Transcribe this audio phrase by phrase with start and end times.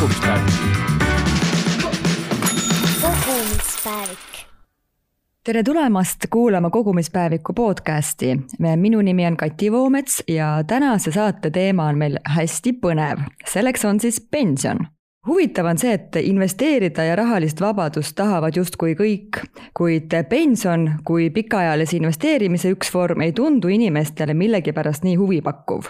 [0.00, 0.52] kogumispäevik.
[3.02, 4.18] kogumispäevik.
[5.44, 8.40] tere tulemast kuulama Kogumispäeviku podcasti.
[8.76, 13.18] minu nimi on Kati Voomets ja tänase saate teema on meil hästi põnev.
[13.52, 14.78] selleks on siis pension
[15.26, 19.42] huvitav on see, et investeerida ja rahalist vabadust tahavad justkui kõik,
[19.76, 25.82] kuid pension kui pikaajalise investeerimise üks vorm ei tundu inimestele millegipärast nii huvipakkuv.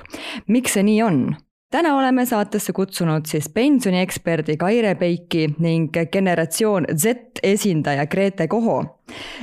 [0.46, 1.36] miks see nii on?
[1.70, 7.04] Täna oleme saatesse kutsunud siis pensionieksperdi Kaire Peiki ning generatsioon Z
[7.42, 8.97] esindaja Grete Koho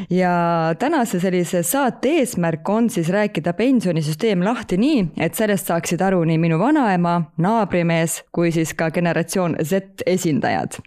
[0.10, 6.24] ja tänase sellise saate eesmärk on siis rääkida pensionisüsteem lahti nii, et sellest saaksid aru
[6.28, 10.80] nii minu vanaema, naabrimees kui siis ka generatsioon Z esindajad.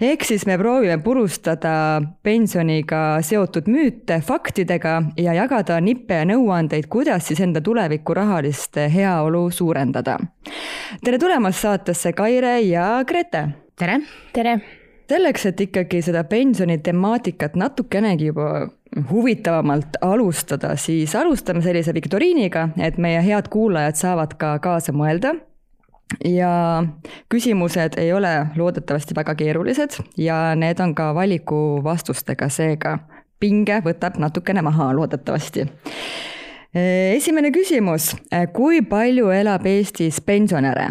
[0.00, 7.26] ehk siis me proovime purustada pensioniga seotud müüte faktidega ja jagada nippe ja nõuandeid, kuidas
[7.26, 10.18] siis enda tuleviku rahalist heaolu suurendada.
[11.04, 13.48] tere tulemast saatesse, Kaire ja Grete!
[13.76, 14.00] tere!
[14.32, 14.81] tere!
[15.12, 18.48] Selleks, et ikkagi seda pensioni temaatikat natukenegi juba
[19.10, 25.36] huvitavamalt alustada, siis alustame sellise viktoriiniga, et meie head kuulajad saavad ka kaasa mõelda.
[26.28, 26.84] ja
[27.32, 32.98] küsimused ei ole loodetavasti väga keerulised ja need on ka valikuvastustega, seega
[33.40, 35.64] pinge võtab natukene maha loodetavasti
[37.16, 38.12] esimene küsimus,
[38.52, 40.90] kui palju elab Eestis pensionäre?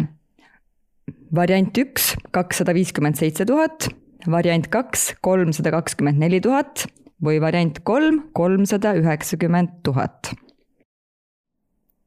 [1.32, 3.86] variant üks, kakssada viiskümmend seitse tuhat,
[4.30, 6.86] variant kaks, kolmsada kakskümmend neli tuhat
[7.22, 10.34] või variant kolm, kolmsada üheksakümmend tuhat?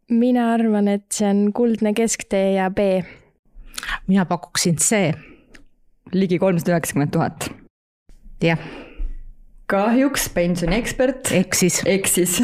[0.09, 3.01] mina arvan, et see on kuldne kesktee ja B.
[4.07, 5.13] mina pakuksin C.
[6.13, 7.49] ligi kolmsada üheksakümmend tuhat.
[8.43, 8.59] jah.
[9.67, 11.81] kahjuks pensioniekspert eksis.
[11.85, 12.37] eksis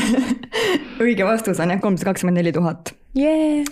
[1.03, 2.95] õige vastus on jah, kolmsada kakskümmend neli tuhat.
[3.17, 3.67] Yeah.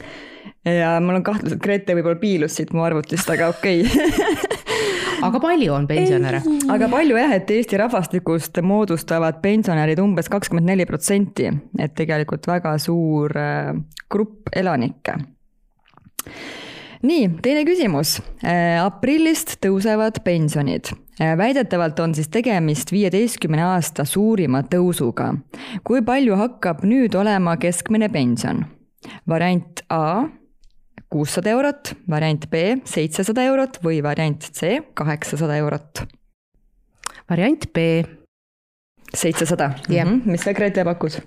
[0.66, 4.38] ja mul on kahtlus, et Grete võib-olla piilus siit mu arvutist, aga okei okay.
[5.22, 6.42] aga palju on pensionäre?
[6.72, 12.78] aga palju jah, et Eesti rahvastikust moodustavad pensionärid umbes kakskümmend neli protsenti, et tegelikult väga
[12.82, 13.74] suur äh,
[14.12, 15.18] grupp elanikke.
[17.02, 18.18] nii, teine küsimus.
[18.44, 20.92] Äh, aprillist tõusevad pensionid.
[21.20, 25.34] Äh, väidetavalt on siis tegemist viieteistkümne aasta suurima tõusuga.
[25.84, 28.66] kui palju hakkab nüüd olema keskmine pension?
[29.28, 30.28] variant A
[31.10, 36.06] kuussada eurot, variant B seitsesada eurot või variant C kaheksasada eurot?
[37.30, 37.78] variant B.
[39.16, 40.22] seitsesada, mhm.
[40.30, 41.20] mis sa, Grete, pakud?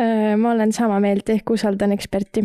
[0.00, 2.44] Äh, ma olen sama meelt, ehk usaldan eksperti.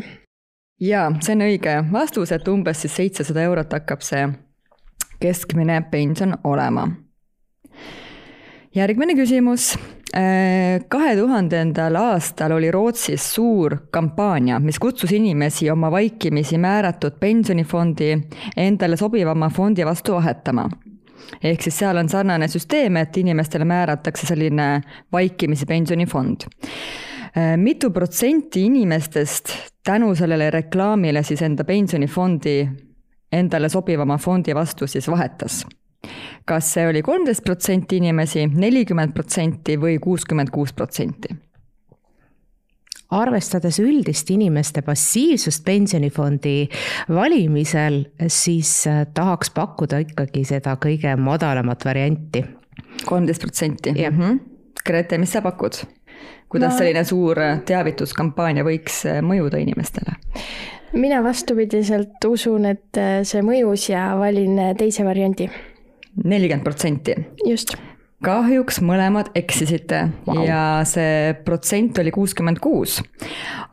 [0.82, 4.28] jaa, see on õige vastus, et umbes siis seitsesada eurot hakkab see
[5.24, 6.90] keskmine pension olema.
[8.76, 9.76] järgmine küsimus
[10.90, 18.14] kahe tuhandendal aastal oli Rootsis suur kampaania, mis kutsus inimesi oma vaikimisi määratud pensionifondi
[18.58, 20.70] endale sobivama fondi vastu vahetama.
[21.44, 24.82] ehk siis seal on sarnane süsteem, et inimestele määratakse selline
[25.12, 26.48] vaikimisi pensionifond.
[27.58, 29.50] mitu protsenti inimestest
[29.84, 32.68] tänu sellele reklaamile siis enda pensionifondi
[33.32, 35.66] endale sobivama fondi vastu siis vahetas
[36.46, 41.34] kas see oli kolmteist protsenti inimesi, nelikümmend protsenti või kuuskümmend kuus protsenti?
[43.16, 46.56] arvestades üldist inimeste passiivsust pensionifondi
[47.14, 52.44] valimisel, siis äh, tahaks pakkuda ikkagi seda kõige madalamat varianti.
[53.06, 53.94] kolmteist protsenti?
[53.94, 54.40] Mhm.
[54.86, 55.86] Grete, mis sa pakud?
[56.50, 56.78] kuidas no.
[56.78, 60.18] selline suur teavituskampaania võiks äh, mõjuda inimestele?
[60.94, 65.50] mina vastupidiselt usun, et äh, see mõjus ja valin teise variandi
[66.24, 67.18] nelikümmend protsenti.
[67.46, 67.76] just
[68.26, 70.40] kahjuks mõlemad eksisite wow.
[70.46, 72.98] ja see protsent oli kuuskümmend kuus.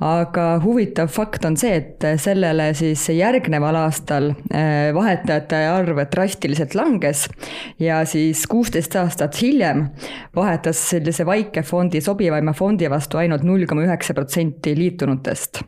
[0.03, 7.29] aga huvitav fakt on see, et sellele siis järgneval aastal eh, vahetajate arv drastiliselt langes
[7.81, 9.87] ja siis kuusteist aastat hiljem
[10.37, 15.63] vahetas sellise vaikefondi sobivaima fondi vastu ainult null koma üheksa protsenti liitunutest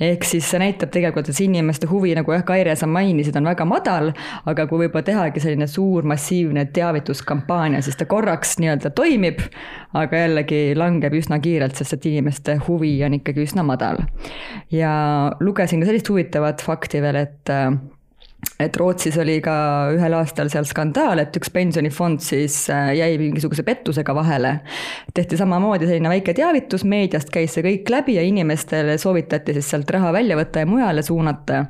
[0.00, 3.48] ehk siis see näitab tegelikult, et see inimeste huvi, nagu jah, Kaire, sa mainisid, on
[3.50, 4.12] väga madal,
[4.48, 9.40] aga kui võib-olla tehagi selline suur massiivne teavituskampaania, siis ta korraks nii-öelda toimib,
[9.98, 14.04] aga jällegi langeb üsna kiirelt, sest et inimeste huvi on ikkagi üsna madal.
[14.70, 14.92] ja
[15.40, 17.56] lugesin ka sellist huvitavat fakti veel, et
[18.62, 19.54] et Rootsis oli ka
[19.96, 24.52] ühel aastal seal skandaal, et üks pensionifond siis äh, jäi mingisuguse pettusega vahele.
[25.14, 29.90] tehti samamoodi selline väike teavitus, meediast käis see kõik läbi ja inimestele soovitati siis sealt
[29.90, 31.64] raha välja võtta ja mujale suunata.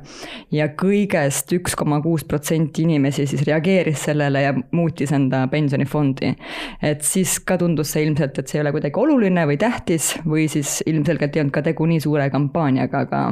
[0.51, 6.33] ja kõigest üks koma kuus protsenti inimesi siis reageeris sellele ja muutis enda pensionifondi.
[6.81, 10.47] et siis ka tundus see ilmselt, et see ei ole kuidagi oluline või tähtis või
[10.51, 13.23] siis ilmselgelt ei olnud ka tegu nii suure kampaaniaga, aga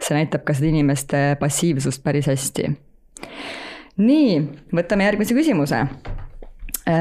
[0.00, 2.72] see näitab ka seda inimeste passiivsust päris hästi
[4.00, 4.38] nii,
[4.74, 5.84] võtame järgmise küsimuse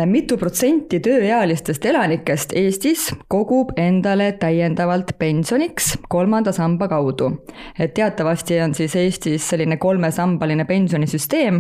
[0.08, 7.30] mitu protsenti tööealistest elanikest Eestis kogub endale täiendavalt pensioniks kolmanda samba kaudu?
[7.80, 11.60] et teatavasti on siis Eestis selline kolmesambaline pensionisüsteem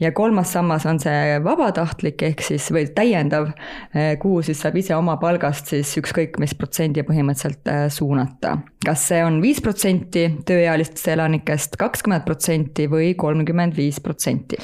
[0.00, 3.50] ja kolmas sammas on see vabatahtlik ehk siis või täiendav,
[3.92, 8.56] äh, kuhu siis saab ise oma palgast siis ükskõik mis protsendi põhimõtteliselt äh, suunata.
[8.86, 14.60] kas see on viis protsenti tööealistest elanikest, kakskümmend protsenti või kolmkümmend viis protsenti?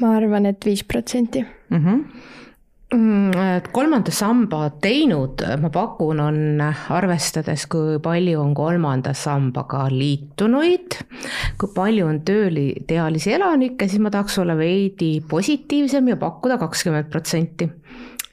[0.00, 1.44] ma arvan et, et viis protsenti.
[1.70, 2.04] Mhm.
[2.90, 3.30] Mm,
[3.70, 6.38] kolmanda samba teinud, ma pakun, on
[6.90, 10.96] arvestades, kui palju on kolmanda sambaga liitunuid,
[11.60, 17.70] kui palju on tööealisi elanikke, siis ma tahaks olla veidi positiivsem ja pakkuda kakskümmend protsenti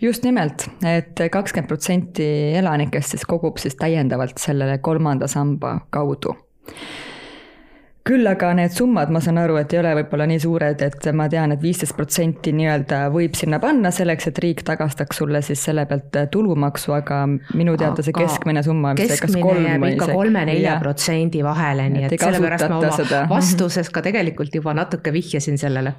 [0.01, 2.25] just nimelt et, et kakskümmend protsenti
[2.57, 6.36] elanikest siis kogub siis täiendavalt sellele kolmanda samba kaudu
[8.07, 11.27] küll aga need summad, ma saan aru, et ei ole võib-olla nii suured, et ma
[11.31, 15.63] tean et, et viisteist protsenti nii-öelda võib sinna panna selleks, et riik tagastaks sulle siis
[15.68, 20.09] selle pealt tulumaksu, aga minu teada see keskmine summa on vist kas kolm jääb ikka
[20.13, 23.24] kolme-nelja protsendi vahele, nii et, et sellepärast ma oma seda.
[23.33, 25.95] vastuses ka tegelikult juba natuke vihjasin sellele.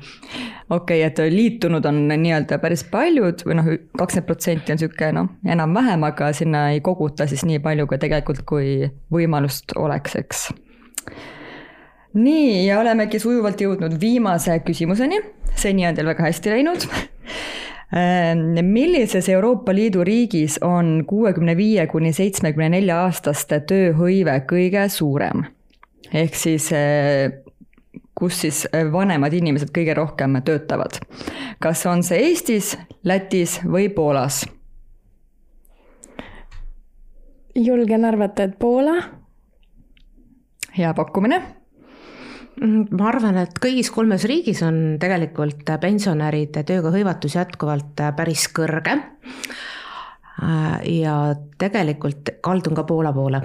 [0.70, 5.34] okei okay,, et liitunud on nii-öelda päris paljud või noh, kakskümmend protsenti on niisugune noh,
[5.56, 10.49] enam-vähem, aga sinna ei koguta siis nii palju ka tegelikult, kui võimalust oleks, eks
[12.14, 15.20] nii, ja olemegi sujuvalt jõudnud viimase küsimuseni.
[15.56, 16.87] seni on teil väga hästi läinud
[17.96, 25.44] ehm, millises Euroopa Liidu riigis on kuuekümne viie kuni seitsmekümne nelja aastaste tööhõive kõige suurem?
[26.12, 27.43] ehk siis eh,
[28.19, 31.00] kus siis vanemad inimesed kõige rohkem töötavad.
[31.61, 34.46] kas on see Eestis, Lätis või Poolas?
[37.54, 38.96] julgen arvata, et Poola.
[40.78, 41.57] hea pakkumine
[42.60, 48.99] ma arvan, et kõigis kolmes riigis on tegelikult pensionäride tööga hõivatus jätkuvalt päris kõrge.
[50.38, 51.16] Äh, ja
[51.58, 53.43] tegelikult kaldun ka Poola poole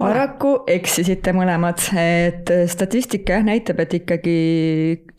[0.00, 4.36] paraku eksisite mõlemad, et statistika jah näitab, et ikkagi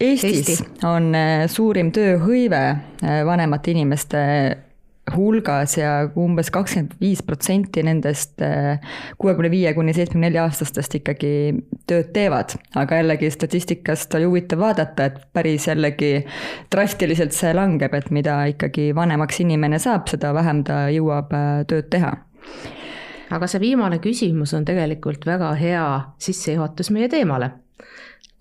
[0.01, 0.56] Eestis Eesti.
[0.89, 1.13] on
[1.54, 2.62] suurim tööhõive
[3.27, 4.24] vanemate inimeste
[5.15, 8.81] hulgas ja umbes kakskümmend viis protsenti nendest äh,
[9.21, 11.31] kuuekümne viie kuni seitsmekümne nelja aastastest ikkagi
[11.89, 12.55] tööd teevad.
[12.75, 16.25] aga jällegi statistikast oli huvitav vaadata, et päris jällegi
[16.71, 21.89] drastiliselt see langeb, et mida ikkagi vanemaks inimene saab, seda vähem ta jõuab äh, tööd
[21.93, 22.15] teha
[23.31, 25.87] aga see viimane küsimus on tegelikult väga hea
[26.21, 27.51] sissejuhatus meie teemale.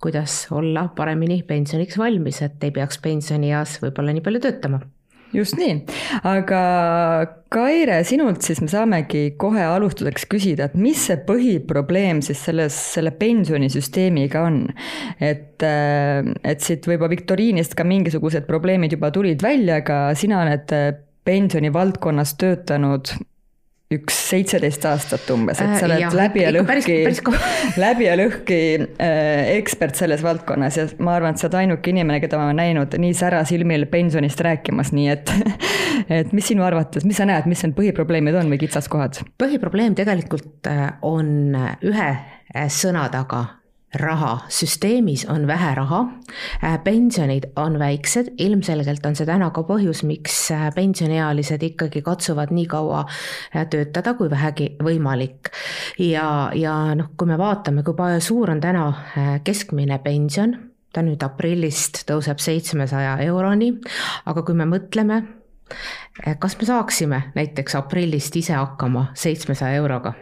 [0.01, 4.79] kuidas olla paremini pensioniks valmis, et ei peaks pensionieas võib-olla nii palju töötama
[5.35, 5.77] just nii,
[6.27, 6.63] aga
[7.51, 13.11] Kaire, sinult siis me saamegi kohe alustuseks küsida, et mis see põhiprobleem siis selles, selle
[13.19, 14.61] pensionisüsteemiga on?
[15.19, 20.71] et, äh, et siit võib-olla viktoriinist ka mingisugused probleemid juba tulid välja, aga sina oled
[21.27, 23.11] pensionivaldkonnas töötanud
[23.91, 26.97] üks seitseteist aastat umbes, et sa äh, oled ja, läbi ja lõhki,
[27.83, 32.21] läbi ja lõhki äh, ekspert selles valdkonnas ja ma arvan, et sa oled ainuke inimene,
[32.23, 35.33] keda ma olen näinud nii särasilmil pensionist rääkimas, nii et
[36.21, 39.23] et mis sinu arvates, mis sa näed, mis need põhiprobleemid on või kitsaskohad?
[39.41, 42.11] põhiprobleem tegelikult äh, on ühe
[42.71, 43.60] sõna taga
[43.99, 46.05] raha, süsteemis on vähe raha,
[46.63, 52.53] äh, pensionid on väiksed, ilmselgelt on see täna ka põhjus, miks äh, pensioniealised ikkagi katsuvad
[52.55, 55.51] nii kaua äh, töötada kui vähegi võimalik.
[55.99, 58.87] ja, ja noh, kui me vaatame, kui palju suur on täna
[59.43, 60.55] keskmine pension,
[60.93, 63.73] ta nüüd aprillist tõuseb seitsmesaja euroni,
[64.25, 65.21] aga kui me mõtleme,
[66.39, 70.13] kas me saaksime näiteks aprillist ise hakkama seitsmesaja euroga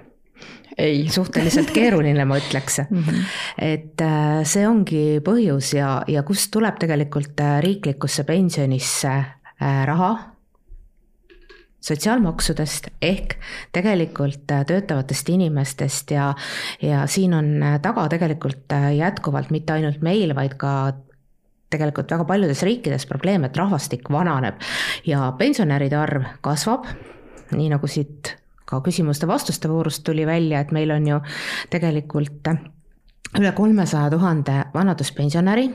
[0.80, 1.06] ei.
[1.12, 3.04] suhteliselt keeruline, ma ütleks mm.
[3.04, 3.24] -hmm.
[3.58, 10.12] et äh, see ongi põhjus ja, ja kust tuleb tegelikult äh, riiklikusse pensionisse äh, raha
[11.80, 13.38] sotsiaalmaksudest ehk
[13.72, 16.34] tegelikult töötavatest inimestest ja,
[16.82, 20.74] ja siin on taga tegelikult jätkuvalt mitte ainult meil, vaid ka
[21.70, 24.60] tegelikult väga paljudes riikides probleem, et rahvastik vananeb
[25.08, 26.90] ja pensionäride arv kasvab,
[27.56, 28.36] nii nagu siit
[28.70, 31.22] ka küsimuste-vastuste voorust tuli välja, et meil on ju
[31.74, 32.50] tegelikult
[33.38, 35.68] üle kolmesaja tuhande vanaduspensionäri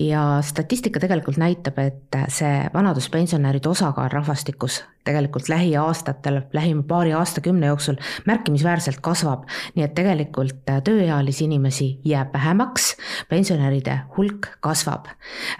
[0.00, 7.96] ja statistika tegelikult näitab, et see vanaduspensionäride osakaal rahvastikus tegelikult lähiaastatel, lähima paari aastakümne jooksul
[8.26, 9.46] märkimisväärselt kasvab.
[9.74, 12.92] nii et tegelikult tööealisi inimesi jääb vähemaks,
[13.28, 15.08] pensionäride hulk kasvab.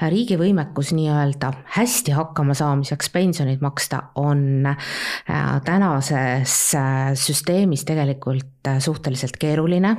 [0.09, 4.77] riigi võimekus nii-öelda hästi hakkama saamiseks pensioneid maksta on äh,
[5.65, 9.95] tänases äh, süsteemis tegelikult äh, suhteliselt keeruline.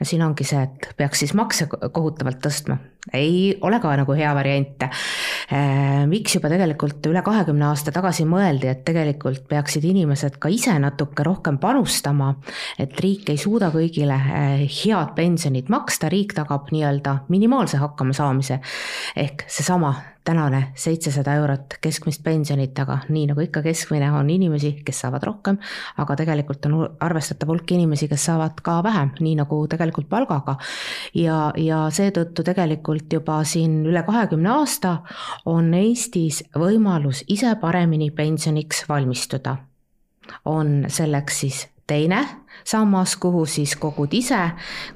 [0.00, 2.78] no siin ongi see, et peaks siis makse kohutavalt tõstma
[3.16, 4.84] ei ole ka nagu hea variant.
[4.84, 10.74] Äh, miks juba tegelikult üle kahekümne aasta tagasi mõeldi, et tegelikult peaksid inimesed ka ise
[10.82, 12.34] natuke rohkem panustama,
[12.78, 18.60] et riik ei suuda kõigile äh, head pensionit maksta, riik tagab nii-öelda minimaalse hakkamasaamise.
[19.16, 19.94] ehk seesama
[20.28, 25.56] tänane seitsesada eurot keskmist pensionit, aga nii nagu ikka keskmine, on inimesi, kes saavad rohkem,
[26.02, 30.58] aga tegelikult on arvestatav hulk inimesi, kes saavad ka vähem, nii nagu tegelikult palgaga.
[31.14, 34.98] ja, ja seetõttu tegelikult juba siin üle kahekümne aasta
[35.46, 39.56] on Eestis võimalus ise paremini pensioniks valmistuda.
[40.44, 42.22] on selleks siis teine
[42.68, 44.40] sammas, kuhu siis kogud ise,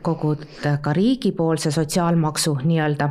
[0.03, 0.45] kogud
[0.83, 3.09] ka riigipoolse sotsiaalmaksu nii-öelda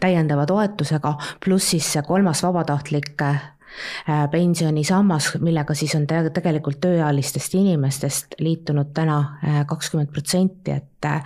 [0.00, 3.40] täiendava toetusega, pluss siis see kolmas vabatahtlik äh,
[4.30, 11.22] pensionisammas, millega siis on tegelikult tööealistest inimestest liitunud täna äh, kakskümmend protsenti, et äh,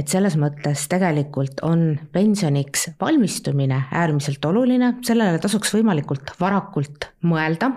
[0.00, 7.70] et selles mõttes tegelikult on pensioniks valmistumine äärmiselt oluline, sellele tasuks võimalikult varakult mõelda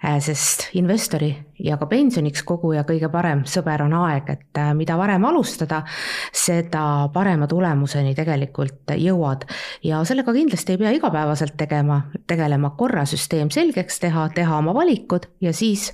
[0.00, 1.28] sest investori
[1.60, 5.82] ja ka pensioniks koguja kõige parem sõber on aeg, et äh, mida varem alustada,
[6.32, 9.44] seda parema tulemuseni tegelikult jõuad.
[9.84, 15.28] ja sellega kindlasti ei pea igapäevaselt tegema, tegelema, korra süsteem selgeks teha, teha oma valikud
[15.40, 15.92] ja siis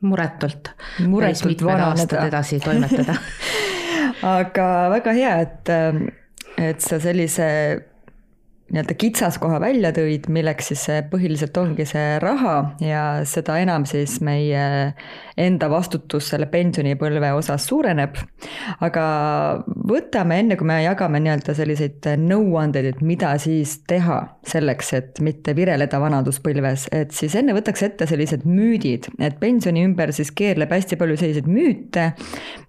[0.00, 0.70] muretult,
[1.06, 2.26] muretult vananeda.
[2.26, 3.18] edasi toimetada
[4.38, 5.72] aga väga hea, et,
[6.70, 7.48] et sa sellise
[8.72, 14.62] nii-öelda kitsaskoha välja tõid, milleks siis põhiliselt ongi see raha ja seda enam siis meie
[15.36, 18.16] enda vastutus selle pensionipõlve osas suureneb.
[18.80, 19.04] aga
[19.88, 25.54] võtame enne, kui me jagame nii-öelda selliseid nõuandeid, et mida siis teha selleks, et mitte
[25.58, 30.98] vireleda vanaduspõlves, et siis enne võtaks ette sellised müüdid, et pensioni ümber siis keerleb hästi
[31.00, 32.12] palju selliseid müüte,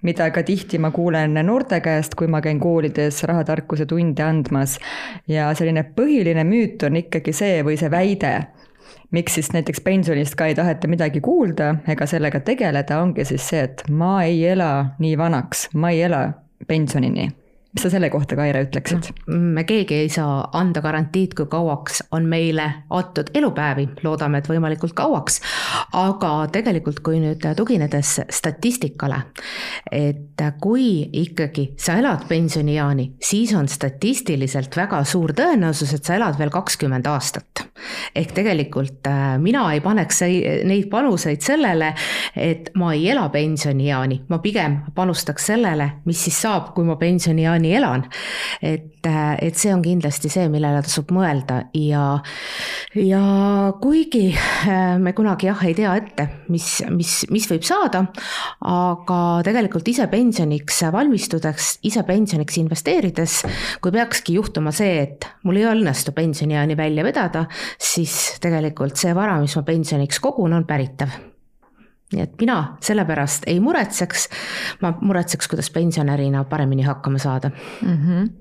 [0.02, 4.80] mida ka tihti ma kuulen noorte käest, kui ma käin koolides rahatarkuse tunde andmas.
[5.30, 8.34] Ja selline põhiline müüt on ikkagi see või see väide,
[9.14, 13.68] miks siis näiteks pensionist ka ei taheta midagi kuulda ega sellega tegeleda, ongi siis see,
[13.70, 16.24] et ma ei ela nii vanaks, ma ei ela
[16.64, 17.32] pensionini
[17.74, 19.10] mis sa selle kohta, Kaire, ütleksid?
[19.28, 24.94] me keegi ei saa anda garantiid, kui kauaks on meile antud elupäevi, loodame, et võimalikult
[24.98, 25.40] kauaks.
[25.98, 29.24] aga tegelikult, kui nüüd tuginedes statistikale,
[29.92, 36.38] et kui ikkagi sa elad pensionieani, siis on statistiliselt väga suur tõenäosus, et sa elad
[36.38, 37.66] veel kakskümmend aastat.
[38.16, 40.22] ehk tegelikult äh, mina ei paneks
[40.70, 41.94] neid panuseid sellele,
[42.38, 47.63] et ma ei ela pensionieani, ma pigem panustaks sellele, mis siis saab, kui ma pensionieani
[47.64, 48.04] siiamaani elan.
[48.62, 49.08] et,
[49.42, 52.20] et see on kindlasti see, millele tasub mõelda ja,
[52.96, 53.24] ja
[53.82, 58.06] kuigi äh, me kunagi jah, ei tea ette, mis, mis, mis võib saada,
[58.62, 63.42] aga tegelikult ise pensioniks valmistudes, ise pensioniks investeerides,
[63.82, 67.46] kui peakski juhtuma see, et mul ei õnnestu pensionieani välja vedada,
[67.80, 71.33] siis tegelikult see vara, mis ma pensioniks kogun, on päritav
[72.14, 74.30] nii et mina sellepärast ei muretseks,
[74.82, 77.52] ma muretseks, kuidas pensionärina paremini hakkama saada
[77.82, 77.98] mm.
[77.98, 78.34] -hmm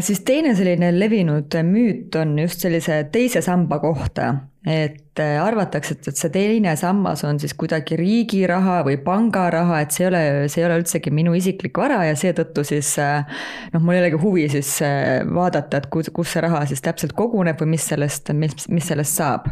[0.00, 4.34] siis teine selline levinud müüt on just sellise teise samba kohta,
[4.66, 9.48] et äh, arvatakse, et, et see teine sammas on siis kuidagi riigi raha või panga
[9.50, 12.92] raha, et see ei ole, see ei ole üldsegi minu isiklik vara ja seetõttu siis
[13.02, 13.26] äh,
[13.72, 17.16] noh, mul ei olegi huvi siis äh, vaadata, et kus, kus see raha siis täpselt
[17.18, 19.48] koguneb või mis sellest, mis, mis sellest saab.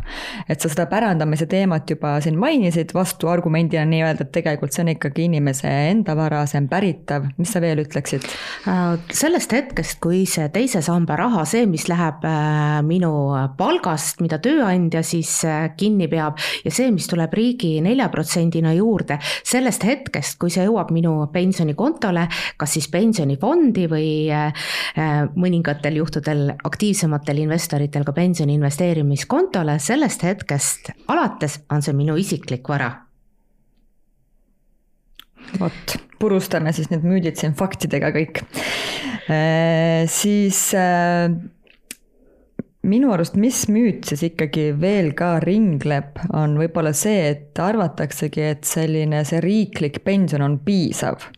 [0.49, 5.27] et sa seda pärandamise teemat juba siin mainisid, vastuargumendina nii-öelda, et tegelikult see on ikkagi
[5.27, 8.29] inimese enda vara, see on päritav, mis sa veel ütleksid?
[9.15, 12.25] sellest hetkest, kui see teise samba raha, see, mis läheb
[12.87, 13.13] minu
[13.59, 15.33] palgast, mida tööandja siis
[15.79, 16.39] kinni peab.
[16.65, 22.27] Ja see, mis tuleb riigi nelja protsendina juurde, sellest hetkest, kui see jõuab minu pensionikontole,
[22.59, 30.93] kas siis pensionifondi või äh, äh, mõningatel juhtudel aktiivsematel investoritel ka pensioni investeerimiskontole, sellest hetkest
[31.09, 32.91] alates on see minu isiklik vara.
[35.59, 38.43] Vot, purustame siis need müüdid siin faktidega kõik.
[40.13, 41.29] Siis äh,
[42.91, 48.69] minu arust, mis müüt siis ikkagi veel ka ringleb, on võib-olla see, et arvataksegi, et
[48.69, 51.29] selline see riiklik pension on piisav.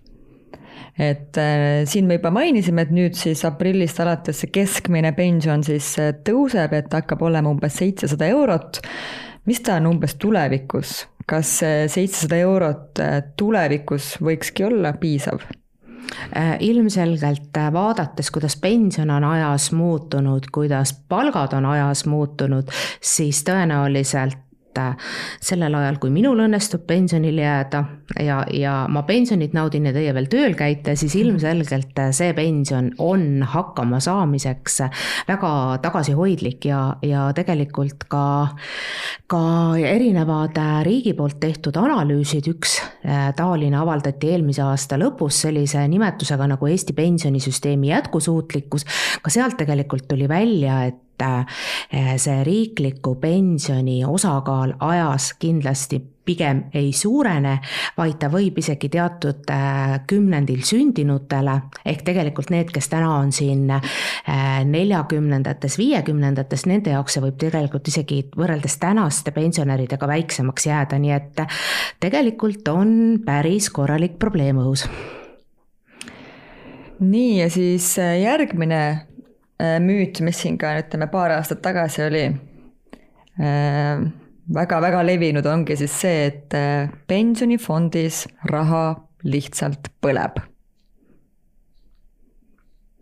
[1.00, 5.94] et äh, siin me juba mainisime, et nüüd siis aprillist alates see keskmine pension siis
[5.98, 8.82] äh, tõuseb, et hakkab olema umbes seitsesada eurot.
[9.46, 15.46] mis ta on umbes tulevikus, kas seitsesada eurot äh, tulevikus võikski olla piisav?
[16.36, 23.44] Äh, ilmselgelt äh, vaadates, kuidas pension on ajas muutunud, kuidas palgad on ajas muutunud, siis
[23.46, 24.38] tõenäoliselt
[24.78, 24.94] äh,
[25.42, 27.82] sellel ajal, kui minul õnnestub pensionile jääda
[28.22, 32.92] ja, ja ma pensionit naudin ja teie veel tööl käite, siis ilmselgelt äh, see pension
[33.02, 34.80] on hakkama saamiseks
[35.28, 38.24] väga tagasihoidlik ja, ja tegelikult ka,
[39.30, 39.42] ka
[39.80, 42.78] erinevad riigi poolt tehtud analüüsid, üks
[43.36, 48.86] taoline avaldati eelmise aasta lõpus sellise nimetusega nagu Eesti pensionisüsteemi jätkusuutlikkus,
[49.22, 56.00] ka sealt tegelikult tuli välja, et eh, see riikliku pensioni osakaal ajas kindlasti
[56.30, 57.56] pigem ei suurene,
[57.96, 63.66] vaid ta võib isegi teatud eh, kümnendil sündinutele, ehk tegelikult need, kes täna on siin
[63.74, 71.16] eh, neljakümnendates, viiekümnendates, nende jaoks see võib tegelikult isegi võrreldes tänaste pensionäridega väiksemaks jääda, nii
[71.16, 71.44] et
[72.02, 72.92] tegelikult on
[73.26, 74.86] päris korralik probleem õhus.
[77.00, 79.09] Nii, ja siis järgmine Äh,
[79.82, 82.24] müüt, mis siin ka ütleme paar aastat tagasi oli
[84.54, 88.84] väga-väga äh, levinud, ongi siis see, et äh, pensionifondis raha
[89.24, 90.40] lihtsalt põleb.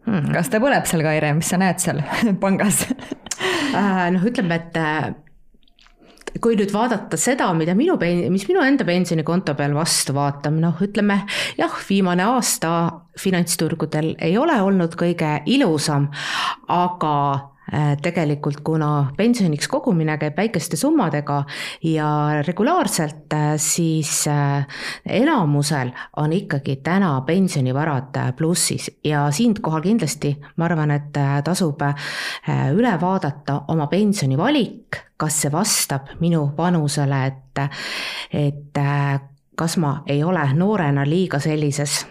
[0.08, 0.30] Hmm..
[0.32, 2.00] kas ta põleb seal, Kaire, mis sa näed seal
[2.42, 2.86] pangas?
[3.68, 4.78] Noh, ütleme, et
[6.40, 7.96] kui nüüd vaadata seda, mida minu,
[8.32, 11.22] mis minu enda pensionikonto peal vastu vaatab, noh, ütleme
[11.58, 12.72] jah, viimane aasta
[13.18, 16.08] finantsturgudel ei ole olnud kõige ilusam,
[16.68, 17.14] aga
[18.02, 21.42] tegelikult kuna pensioniks kogumine käib väikeste summadega
[21.84, 22.10] ja
[22.46, 24.66] regulaarselt, äh, siis äh,
[25.06, 28.90] enamusel on ikkagi täna pensionivarad plussis.
[29.04, 31.82] Ja siinkohal kindlasti ma arvan, et tasub
[32.74, 37.60] üle vaadata oma pensionivalik kas see vastab minu vanusele, et,
[38.32, 38.78] et
[39.58, 42.04] kas ma ei ole noorena liiga sellises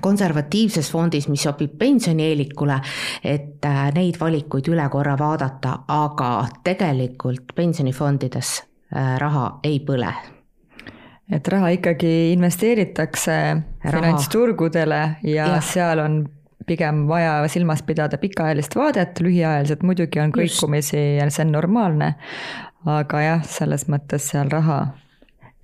[0.00, 2.78] konservatiivses fondis, mis sobib pensionieelikule,
[3.24, 6.30] et neid valikuid üle korra vaadata, aga
[6.64, 10.12] tegelikult pensionifondides äh, raha ei põle.
[11.32, 13.34] Et raha ikkagi investeeritakse
[13.84, 16.22] finantsturgudele ja, ja seal on
[16.66, 22.12] pigem vaja silmas pidada pikaajalist vaadet, lühiajaliselt muidugi on kõikumisi ja see on normaalne,
[22.88, 24.82] aga jah, selles mõttes seal raha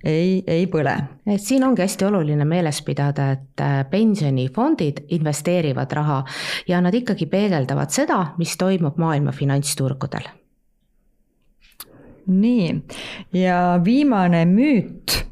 [0.03, 0.95] ei, ei põle.
[1.27, 6.23] et siin ongi hästi oluline meeles pidada, et äh, pensionifondid investeerivad raha
[6.67, 10.29] ja nad ikkagi peegeldavad seda, mis toimub maailma finantsturgudel.
[12.27, 12.75] nii,
[13.33, 15.25] ja viimane müüt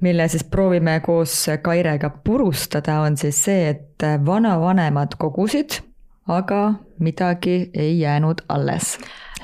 [0.00, 5.80] mille siis proovime koos Kairega purustada, on siis see, et vanavanemad kogusid,
[6.28, 8.98] aga midagi ei jäänud alles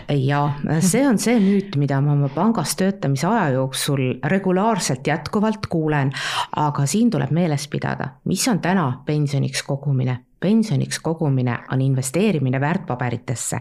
[0.09, 0.41] ja
[0.81, 6.13] see on see müüt, mida ma oma pangas töötamise aja jooksul regulaarselt jätkuvalt kuulen,
[6.57, 10.23] aga siin tuleb meeles pidada, mis on täna pensioniks kogumine.
[10.41, 13.61] Pensioniks kogumine on investeerimine väärtpaberitesse,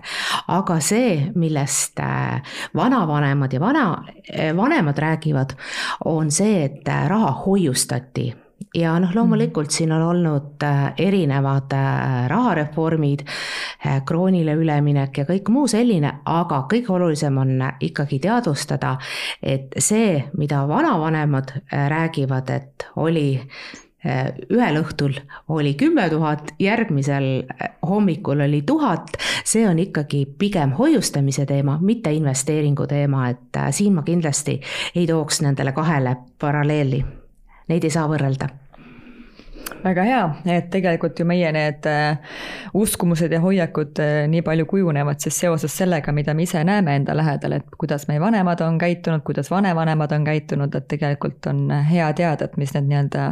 [0.51, 2.41] aga see, millest äh,
[2.75, 3.85] vanavanemad ja vana,
[4.57, 5.55] vanemad räägivad,
[6.05, 8.33] on see, et äh, raha hoiustati
[8.75, 10.65] ja noh, loomulikult siin on olnud
[10.97, 11.71] erinevad
[12.27, 13.23] rahareformid,
[14.05, 18.97] kroonile üleminek ja kõik muu selline, aga kõige olulisem on ikkagi teadvustada,
[19.43, 23.27] et see, mida vanavanemad räägivad, et oli
[24.53, 25.17] ühel õhtul
[25.49, 27.45] oli kümme tuhat, järgmisel
[27.87, 33.97] hommikul oli tuhat, see on ikkagi pigem hoiustamise teema, mitte investeeringu teema, et äh, siin
[33.97, 34.59] ma kindlasti
[34.95, 37.03] ei tooks nendele kahele paralleeli.
[37.71, 38.49] Neid ei saa võrrelda.
[39.85, 40.21] Väga hea,
[40.53, 42.17] et tegelikult ju meie need äh,
[42.77, 47.15] uskumused ja hoiakud äh, nii palju kujunevad siis seoses sellega, mida me ise näeme enda
[47.17, 52.11] lähedal, et kuidas meie vanemad on käitunud, kuidas vanavanemad on käitunud, et tegelikult on hea
[52.17, 53.25] teada, et mis need nii-öelda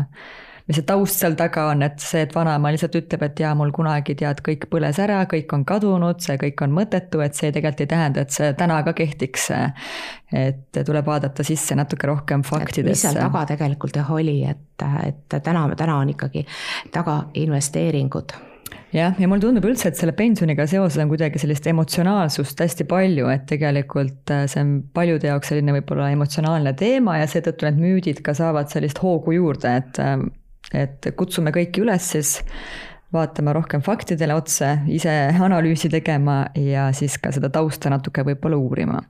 [0.68, 3.74] mis see taust seal taga on, et see, et vanaema lihtsalt ütleb, et jaa, mul
[3.76, 7.84] kunagi tead, kõik põles ära, kõik on kadunud, see kõik on mõttetu, et see tegelikult
[7.84, 9.50] ei tähenda, et see täna ka kehtiks.
[10.34, 12.90] et tuleb vaadata sisse natuke rohkem faktidesse.
[12.90, 16.46] mis seal taga tegelikult jah oli, et, et täna, täna on ikkagi
[16.92, 18.34] taga investeeringud
[18.94, 23.28] jah, ja mulle tundub üldse, et selle pensioniga seoses on kuidagi sellist emotsionaalsust hästi palju,
[23.34, 28.24] et tegelikult äh, see on paljude jaoks selline võib-olla emotsionaalne teema ja seetõttu need müüdid
[28.26, 30.18] ka saavad sellist hoogu juurde, et äh,
[30.74, 32.40] et kutsume kõiki üles siis
[33.14, 39.04] vaatama rohkem faktidele otsa, ise analüüsi tegema ja siis ka seda tausta natuke võib-olla uurima.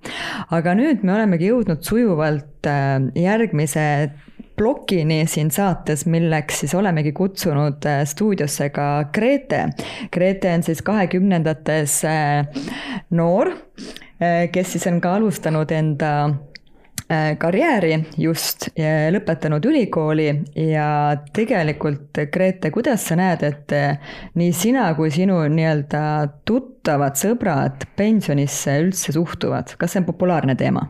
[0.52, 3.86] aga nüüd me olemegi jõudnud sujuvalt äh, järgmise
[4.60, 9.66] plokini siin saates, milleks siis olemegi kutsunud äh, stuudiosse ka Grete.
[10.14, 12.66] Grete on siis kahekümnendates äh,
[13.12, 13.56] noor,
[14.54, 16.12] kes siis on ka alustanud enda
[17.10, 18.70] karjääri just,
[19.14, 20.88] lõpetanud ülikooli ja
[21.36, 26.04] tegelikult, Grete, kuidas sa näed, et äh, nii sina kui sinu nii-öelda
[26.48, 30.88] tuttavad sõbrad pensionisse üldse suhtuvad, kas see on populaarne teema?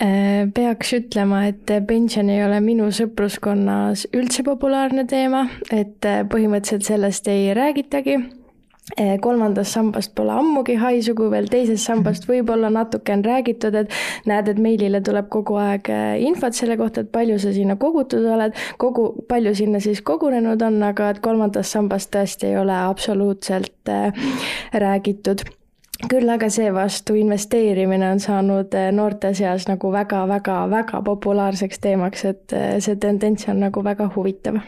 [0.00, 6.86] Äh, peaks ütlema, et pension ei ole minu sõpruskonnas üldse populaarne teema, et äh, põhimõtteliselt
[6.88, 8.39] sellest ei räägitagi äh,
[9.22, 13.94] kolmandast sambast pole ammugi haisu, kui veel teisest sambast võib-olla natuke on räägitud, et
[14.26, 15.92] näed, et meilile tuleb kogu aeg
[16.26, 20.82] infot selle kohta, et palju sa sinna kogutud oled, kogu, palju sinna siis kogunenud on,
[20.90, 23.94] aga et kolmandast sambast tõesti ei ole absoluutselt
[24.74, 25.46] räägitud
[26.08, 32.78] küll aga seevastu investeerimine on saanud eh, noorte seas nagu väga-väga-väga populaarseks teemaks, et eh,
[32.80, 34.60] see tendents on nagu väga huvitav.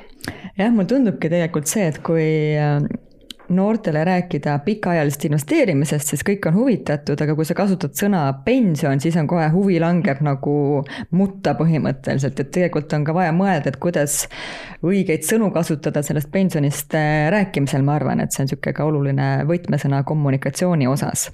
[0.59, 2.27] jah, mulle tundubki tegelikult see, et kui
[2.59, 2.79] eh,
[3.57, 9.17] noortele rääkida pikaajalisest investeerimisest, siis kõik on huvitatud, aga kui sa kasutad sõna pension, siis
[9.21, 10.55] on kohe huvi langeb nagu
[11.11, 14.23] mutta põhimõtteliselt, et tegelikult on ka vaja mõelda, et kuidas
[14.85, 19.29] õigeid sõnu kasutada sellest pensionist äh, rääkimisel, ma arvan, et see on niisugune ka oluline
[19.49, 21.29] võtmesõna kommunikatsiooni osas.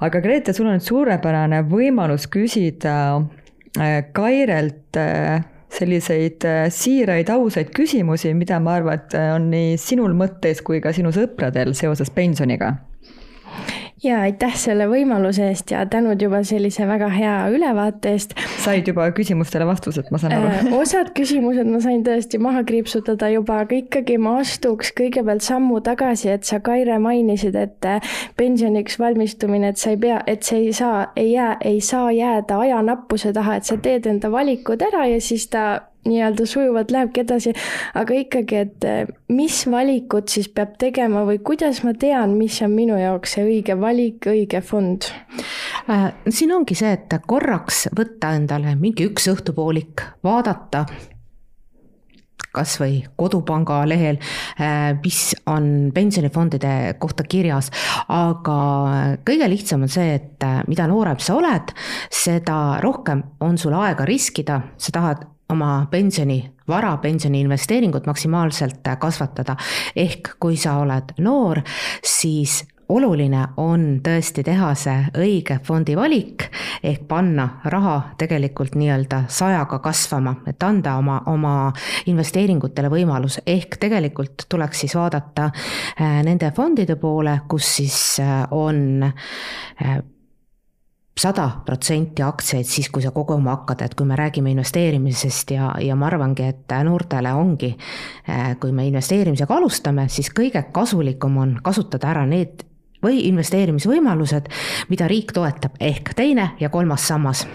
[0.00, 7.72] aga Grete, sul on nüüd suurepärane võimalus küsida äh, Kairelt äh, selliseid äh, siiraid, ausaid
[7.76, 12.12] küsimusi, mida ma arvan, et äh, on nii sinul mõttes kui ka sinu sõpradel seoses
[12.14, 12.74] pensioniga
[14.04, 18.34] ja aitäh selle võimaluse eest ja tänud juba sellise väga hea ülevaate eest.
[18.62, 23.30] said juba küsimustele vastused, ma saan aru äh, osad küsimused ma sain tõesti maha kriipsutada
[23.32, 28.98] juba, aga ikkagi ma astuks kõigepealt sammu tagasi, et sa, Kaire, mainisid, et äh, pensioniks
[29.00, 33.32] valmistumine, et sa ei pea, et see ei saa, ei jää, ei saa jääda ajanappuse
[33.34, 35.68] taha, et sa teed enda valikud ära ja siis ta
[36.08, 37.52] nii-öelda sujuvalt lähebki edasi,
[37.98, 42.74] aga ikkagi, et eh, mis valikut siis peab tegema või kuidas ma tean, mis on
[42.76, 45.10] minu jaoks see õige valik, õige fond?
[45.88, 50.86] Äh, siin ongi see, et korraks võtta endale mingi üks õhtupoolik, vaadata
[52.58, 54.18] kas või Kodupanga lehel,
[54.60, 57.70] äh, mis on pensionifondide kohta kirjas,
[58.08, 58.58] aga
[59.26, 61.74] kõige lihtsam on see, et äh, mida noorem sa oled,
[62.10, 69.56] seda rohkem on sul aega riskida, sa tahad oma pensioni, vara pensioni investeeringut maksimaalselt kasvatada.
[69.96, 71.60] ehk kui sa oled noor,
[72.04, 76.46] siis oluline on tõesti teha see õige fondi valik
[76.82, 81.54] ehk panna raha tegelikult nii-öelda sajaga kasvama, et anda oma, oma
[82.08, 89.04] investeeringutele võimalus, ehk tegelikult tuleks siis vaadata äh, nende fondide poole, kus siis äh, on
[89.04, 89.98] äh,
[91.18, 95.96] sada protsenti aktsiaid siis, kui sa koguma hakkad, et kui me räägime investeerimisest ja, ja
[95.98, 97.72] ma arvangi, et noortele ongi,
[98.28, 102.64] eh, kui me investeerimisega alustame, siis kõige kasulikum on kasutada ära need
[103.02, 104.50] või investeerimisvõimalused,
[104.90, 107.46] mida riik toetab, ehk teine ja kolmas sammas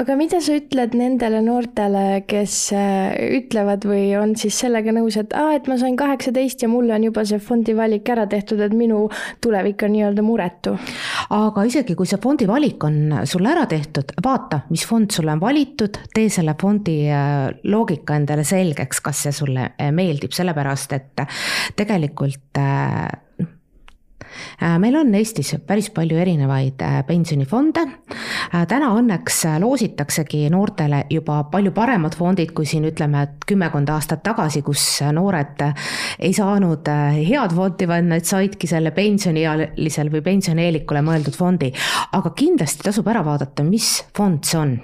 [0.00, 5.34] aga mida sa ütled nendele noortele, kes äh, ütlevad või on siis sellega nõus, et
[5.36, 8.74] aa, et ma sain kaheksateist ja mulle on juba see fondi valik ära tehtud, et
[8.76, 9.06] minu
[9.44, 10.76] tulevik on nii-öelda muretu?
[11.36, 15.42] aga isegi, kui see fondi valik on sulle ära tehtud, vaata, mis fond sulle on
[15.42, 21.26] valitud, tee selle fondi äh, loogika endale selgeks, kas see sulle äh, meeldib, sellepärast et
[21.76, 22.60] tegelikult
[24.78, 27.84] meil on Eestis päris palju erinevaid äh, pensionifonde.
[28.54, 34.22] Äh, täna õnneks loositaksegi noortele juba palju paremad fondid, kui siin ütleme, et kümmekond aastat
[34.26, 35.64] tagasi, kus noored
[36.18, 41.72] ei saanud head fondi, vaid nad saidki selle pensioniealisel või pensionieelikule mõeldud fondi.
[42.12, 44.78] aga kindlasti tasub ära vaadata, mis fond see on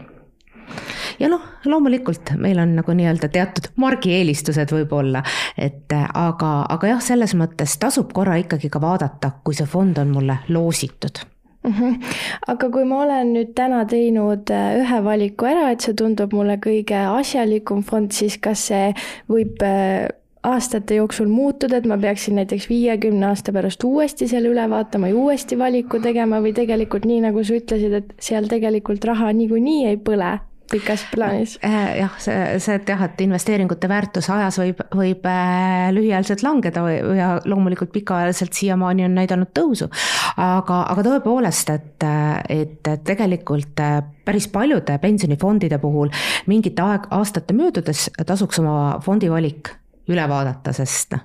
[1.21, 5.23] ja noh, loomulikult meil on nagu nii-öelda teatud margieelistused võib-olla,
[5.59, 10.13] et aga, aga jah, selles mõttes tasub korra ikkagi ka vaadata, kui see fond on
[10.17, 11.23] mulle loositud
[11.67, 11.73] mm.
[11.73, 12.03] -hmm.
[12.47, 16.59] aga kui ma olen nüüd täna teinud äh, ühe valiku ära, et see tundub mulle
[16.69, 18.93] kõige asjalikum fond, siis kas see
[19.31, 20.09] võib äh,
[20.47, 25.17] aastate jooksul muutuda, et ma peaksin näiteks viiekümne aasta pärast uuesti selle üle vaatama ja
[25.19, 29.99] uuesti valiku tegema või tegelikult nii, nagu sa ütlesid, et seal tegelikult raha niikuinii ei
[29.99, 30.37] põle
[30.71, 31.59] pikas plaanis?
[31.65, 36.85] Äh, jah, see, see, et jah, et investeeringute väärtus ajas võib, võib äh, lühiajaliselt langeda
[37.17, 39.89] ja loomulikult pikaajaliselt siiamaani on näidanud tõusu.
[40.37, 42.09] aga, aga tõepoolest, et,
[42.53, 46.11] et tegelikult äh, päris paljude pensionifondide puhul
[46.51, 49.73] mingite aeg, aastate möödudes tasuks oma fondivalik
[50.11, 51.25] üle vaadata, sest noh,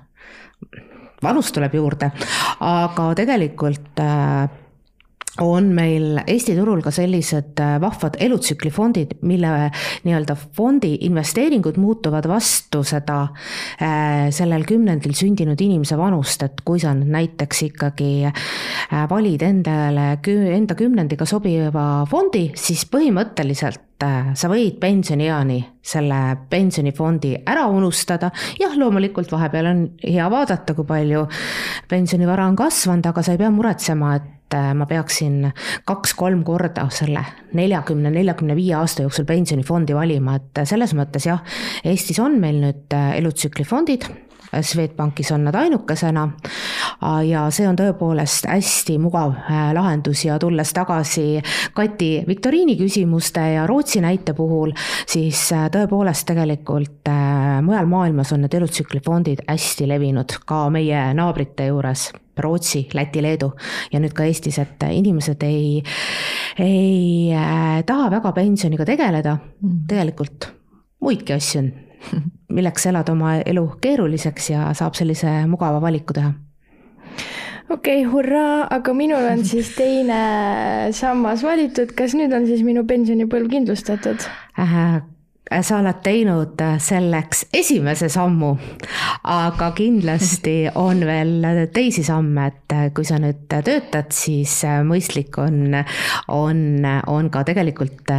[1.22, 2.10] vanust tuleb juurde,
[2.66, 4.02] aga tegelikult
[5.40, 9.52] on meil Eesti turul ka sellised äh, vahvad elutsüklifondid, mille
[10.04, 13.22] nii-öelda fondi investeeringud muutuvad vastu seda
[13.80, 20.10] äh, sellel kümnendil sündinud inimese vanust, et kui sa nüüd näiteks ikkagi äh, valid endale,
[20.58, 26.18] enda kümnendiga sobiva fondi, siis põhimõtteliselt äh, sa võid pensionieani selle
[26.50, 31.24] pensionifondi ära unustada, jah, loomulikult vahepeal on hea vaadata, kui palju
[31.90, 35.48] pensionivara on kasvanud, aga sa ei pea muretsema, et äh, ma peaksin
[35.88, 37.24] kaks-kolm korda selle
[37.58, 41.42] neljakümne, neljakümne viie aasta jooksul pensionifondi valima, et selles mõttes jah,
[41.84, 44.06] Eestis on meil nüüd elutsüklifondid,
[44.60, 46.28] Swedbankis on nad ainukesena.
[47.26, 51.40] Ja see on tõepoolest hästi mugav äh, lahendus ja tulles tagasi
[51.74, 54.74] Kati viktoriini küsimuste ja Rootsi näite puhul,
[55.08, 61.70] siis äh, tõepoolest tegelikult äh, mujal maailmas on need elutsüklifondid hästi levinud, ka meie naabrite
[61.72, 63.50] juures Rootsi, Läti, Leedu.
[63.92, 65.82] Ja nüüd ka Eestis, et inimesed ei,
[66.64, 67.34] ei
[67.86, 69.82] taha väga pensioniga tegeleda, mm.
[69.90, 70.48] tegelikult
[71.02, 71.72] muidki asju on
[72.52, 76.32] milleks elada oma elu keeruliseks ja saab sellise mugava valiku teha
[77.72, 80.20] okei okay,, hurraa, aga minul on siis teine
[80.96, 84.28] sammas valitud, kas nüüd on siis minu pensionipõlv kindlustatud
[84.60, 85.00] äh,?
[85.60, 88.54] sa oled teinud selleks esimese sammu,
[89.28, 90.54] aga kindlasti
[90.86, 95.76] on veel teisi samme, et kui sa nüüd töötad, siis mõistlik on,
[96.32, 96.64] on,
[97.12, 98.14] on ka tegelikult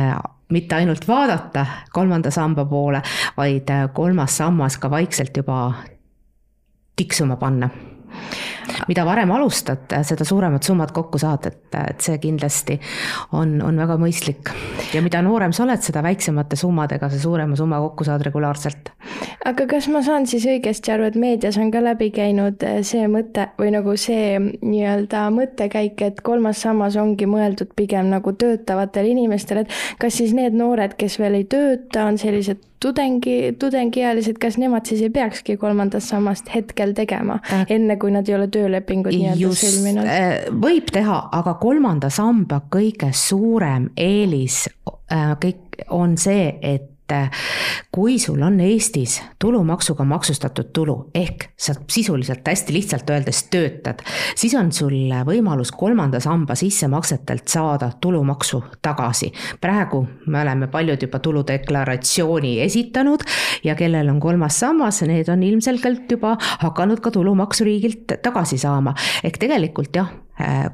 [0.49, 3.01] mitte ainult vaadata kolmanda samba poole,
[3.38, 5.73] vaid kolmas sammas ka vaikselt juba
[6.95, 7.69] tiksuma panna
[8.88, 12.80] mida varem alustad, seda suuremad summad kokku saad, et, et see kindlasti
[13.38, 14.52] on, on väga mõistlik.
[14.93, 18.91] ja mida noorem sa oled, seda väiksemate summadega sa suurema summa kokku saad regulaarselt.
[19.45, 23.08] aga kas ma saan siis õigesti aru, et meedias on ka läbi käinud eh, see
[23.12, 29.65] mõte või nagu see nii-öelda mõttekäik, et kolmas sammas ongi mõeldud pigem nagu töötavatele inimestele,
[29.65, 34.88] et kas siis need noored, kes veel ei tööta, on sellised tudengi, tudengiealised, kas nemad
[34.89, 39.59] siis ei peakski kolmandat sammast hetkel tegema äh,, enne kui nad ei ole töölepingut nii-öelda
[39.59, 40.07] sõlminud?
[40.07, 40.31] Äh,
[40.63, 44.63] võib teha, aga kolmanda samba kõige suurem eelis
[45.11, 46.92] äh, kõik on see, et
[47.91, 54.01] kui sul on Eestis tulumaksuga maksustatud tulu, ehk sa sisuliselt hästi lihtsalt öeldes töötad,
[54.35, 54.95] siis on sul
[55.27, 59.31] võimalus kolmanda samba sissemaksetelt saada tulumaksu tagasi.
[59.61, 63.23] praegu me oleme paljud juba tuludeklaratsiooni esitanud
[63.63, 68.95] ja kellel on kolmas sammas, need on ilmselgelt juba hakanud ka tulumaksu riigilt tagasi saama.
[69.23, 70.22] ehk tegelikult jah Äh,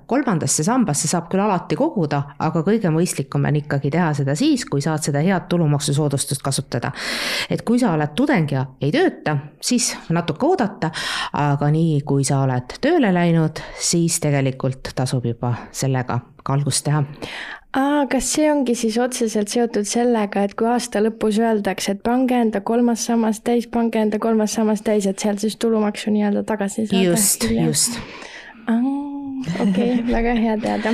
[0.08, 4.82] kolmandasse sambasse saab küll alati koguda, aga kõige mõistlikum on ikkagi teha seda siis, kui
[4.82, 6.92] saad seda head tulumaksusoodustust kasutada.
[7.50, 10.92] et kui sa oled tudeng ja ei tööta, siis natuke oodata,
[11.34, 17.04] aga nii kui sa oled tööle läinud, siis tegelikult tasub juba sellega ka algust teha
[17.78, 22.40] aa, kas see ongi siis otseselt seotud sellega, et kui aasta lõpus öeldakse, et pange
[22.40, 26.88] enda kolmas sammas täis, pange enda kolmas sammas täis, et sealt siis tulumaksu nii-öelda tagasi
[26.88, 27.06] saada?
[27.12, 28.00] just, just.
[29.48, 30.94] Okei okay, väga hea teada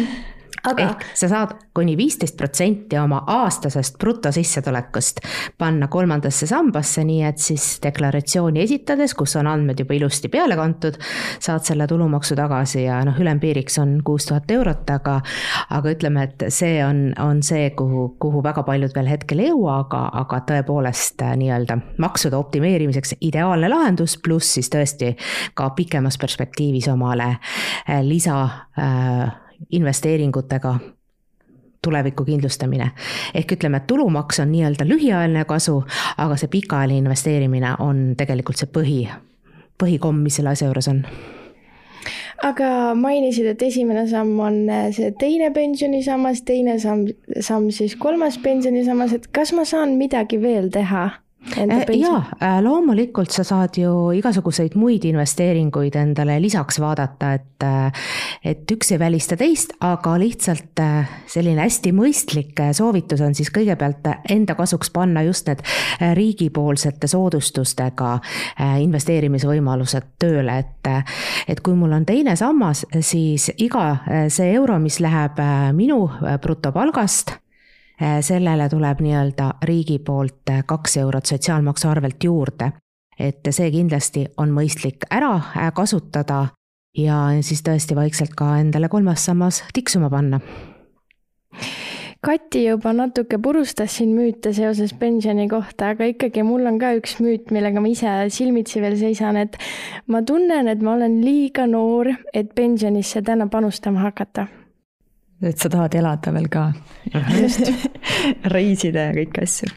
[0.65, 0.89] aga.
[0.89, 5.21] ehk sa saad kuni viisteist protsenti oma aastasest brutosissetulekust
[5.57, 10.99] panna kolmandasse sambasse, nii et siis deklaratsiooni esitades, kus on andmed juba ilusti peale kantud,
[11.39, 15.19] saad selle tulumaksu tagasi ja noh, ülempiiriks on kuus tuhat eurot, aga
[15.69, 19.79] aga ütleme, et see on, on see, kuhu, kuhu väga paljud veel hetkel ei jõua,
[19.85, 25.13] aga, aga tõepoolest äh, nii-öelda maksude optimeerimiseks ideaalne lahendus, pluss siis tõesti
[25.57, 28.41] ka pikemas perspektiivis omale äh, lisa
[28.79, 30.75] äh, investeeringutega
[31.85, 32.91] tuleviku kindlustamine.
[33.33, 35.83] ehk ütleme, et tulumaks on nii-öelda lühiajaline kasu,
[36.17, 38.99] aga see pikaajaline investeerimine on tegelikult see põhi,
[39.83, 41.03] põhikomm, mis selle asja juures on
[42.43, 47.07] aga mainisid, et esimene samm on äh, see teine pensionisammas, teine samm,
[47.39, 51.07] samm siis kolmas pensionisammas, et kas ma saan midagi veel teha?
[51.53, 58.07] Äh, jaa, äh, loomulikult sa saad ju igasuguseid muid investeeringuid endale lisaks vaadata, et, äh,
[58.43, 60.81] et üks ei välista teist, aga lihtsalt
[61.29, 65.61] selline hästi mõistlik soovitus on siis kõigepealt enda kasuks panna just need
[66.17, 68.17] riigipoolsete soodustustega
[68.81, 70.91] investeerimisvõimalused tööle, et,
[71.47, 73.87] et kui mul on teine sammas, siis iga
[74.33, 75.39] see euro, mis läheb
[75.77, 76.07] minu
[76.41, 77.37] brutopalgast
[78.21, 82.71] sellele tuleb nii-öelda riigi poolt äh, kaks eurot sotsiaalmaksu arvelt juurde.
[83.19, 86.47] et see kindlasti on mõistlik ära äh, kasutada
[86.97, 90.39] ja siis tõesti vaikselt ka endale kolmas sammas tiksuma panna.
[92.25, 97.19] Kati juba natuke purustas siin müüte seoses pensioni kohta, aga ikkagi mul on ka üks
[97.21, 99.55] müüt, millega ma ise silmitsi veel seisan, et
[100.07, 104.49] ma tunnen, et ma olen liiga noor, et pensionisse täna panustama hakata
[105.43, 106.69] et sa tahad elada veel ka.
[107.41, 107.71] just
[108.55, 109.69] reisida ja kõiki asju.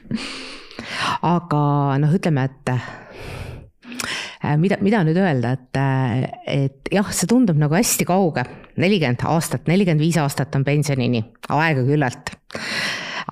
[1.26, 1.60] aga
[2.02, 7.74] noh, ütleme, et äh, mida, mida nüüd öelda, et, äh, et jah, see tundub nagu
[7.74, 8.46] hästi kauge,
[8.78, 12.36] nelikümmend aastat, nelikümmend viis aastat on pensionini, aega küllalt.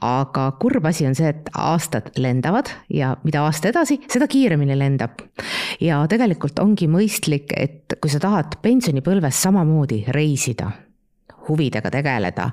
[0.06, 5.22] aga kurb asi on see, et aastad lendavad ja mida aasta edasi, seda kiiremini lendab.
[5.80, 10.72] ja tegelikult ongi mõistlik, et kui sa tahad pensionipõlves samamoodi reisida
[11.48, 12.50] huvidega tegeleda,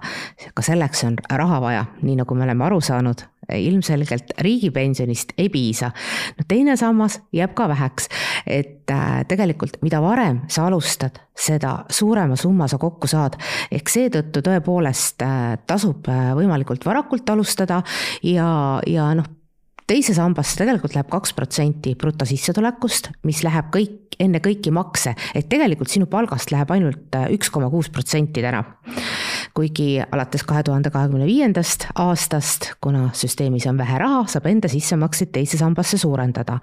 [0.54, 5.92] ka selleks on raha vaja, nii nagu me oleme aru saanud, ilmselgelt riigipensionist ei piisa.
[6.38, 8.08] no teine sammas jääb ka väheks,
[8.48, 13.38] et äh, tegelikult mida varem sa alustad, seda suurema summa sa kokku saad.
[13.72, 17.84] ehk seetõttu tõepoolest äh, tasub äh, võimalikult varakult alustada
[18.24, 19.43] ja, ja noh
[19.90, 25.92] teise sambasse tegelikult läheb kaks protsenti brutosissetulekust, mis läheb kõik, enne kõiki makse, et tegelikult
[25.92, 28.64] sinu palgast läheb ainult äh, üks koma kuus protsenti täna.
[29.54, 35.34] kuigi alates kahe tuhande kahekümne viiendast aastast, kuna süsteemis on vähe raha, saab enda sissemakseid
[35.34, 36.60] teise sambasse suurendada.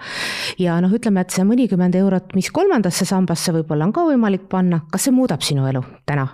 [0.59, 4.85] ja noh, ütleme, et see mõnikümmend eurot, mis kolmandasse sambasse võib-olla on ka võimalik panna,
[4.91, 6.29] kas see muudab sinu elu täna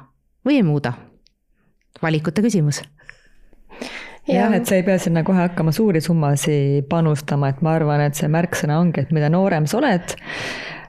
[0.46, 0.92] või ei muuda?
[2.02, 2.82] valikute küsimus
[4.30, 8.18] jah, et sa ei pea sinna kohe hakkama suuri summasid panustama, et ma arvan, et
[8.18, 10.14] see märksõna ongi, et mida noorem sa oled,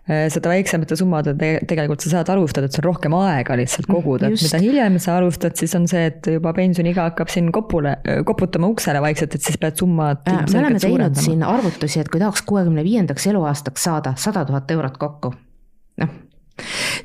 [0.07, 4.31] eh, seda väiksemate summadega tegelikult sa saad alustada, et sul on rohkem aega lihtsalt koguda,
[4.31, 7.97] et mida hiljem sa alustad, siis on see, et juba pensioniiga hakkab siin kopule,
[8.27, 10.45] koputama uksele vaikselt, et siis pead summad äh,.
[10.51, 14.97] me oleme teinud siin arvutusi, et kui tahaks kuuekümne viiendaks eluaastaks saada sada tuhat eurot
[15.01, 15.35] kokku,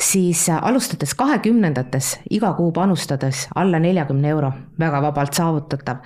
[0.01, 5.97] siis äh, alustades kahekümnendates, iga kuu panustades alla neljakümne euro, väga vabalt saavutatav.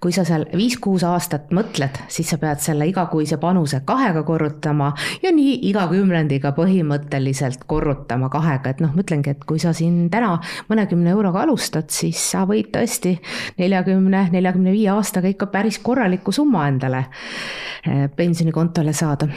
[0.00, 5.32] kui sa seal viis-kuus aastat mõtled, siis sa pead selle igakuise panuse kahega korrutama ja
[5.34, 10.38] nii iga kümnendiga põhimõtteliselt korrutama kahega, et noh, ma ütlengi, et kui sa siin täna
[10.70, 13.16] mõnekümne euroga alustad, siis sa võid tõesti
[13.58, 19.28] neljakümne, neljakümne viie aastaga ikka päris korraliku summa endale äh, pensionikontole saada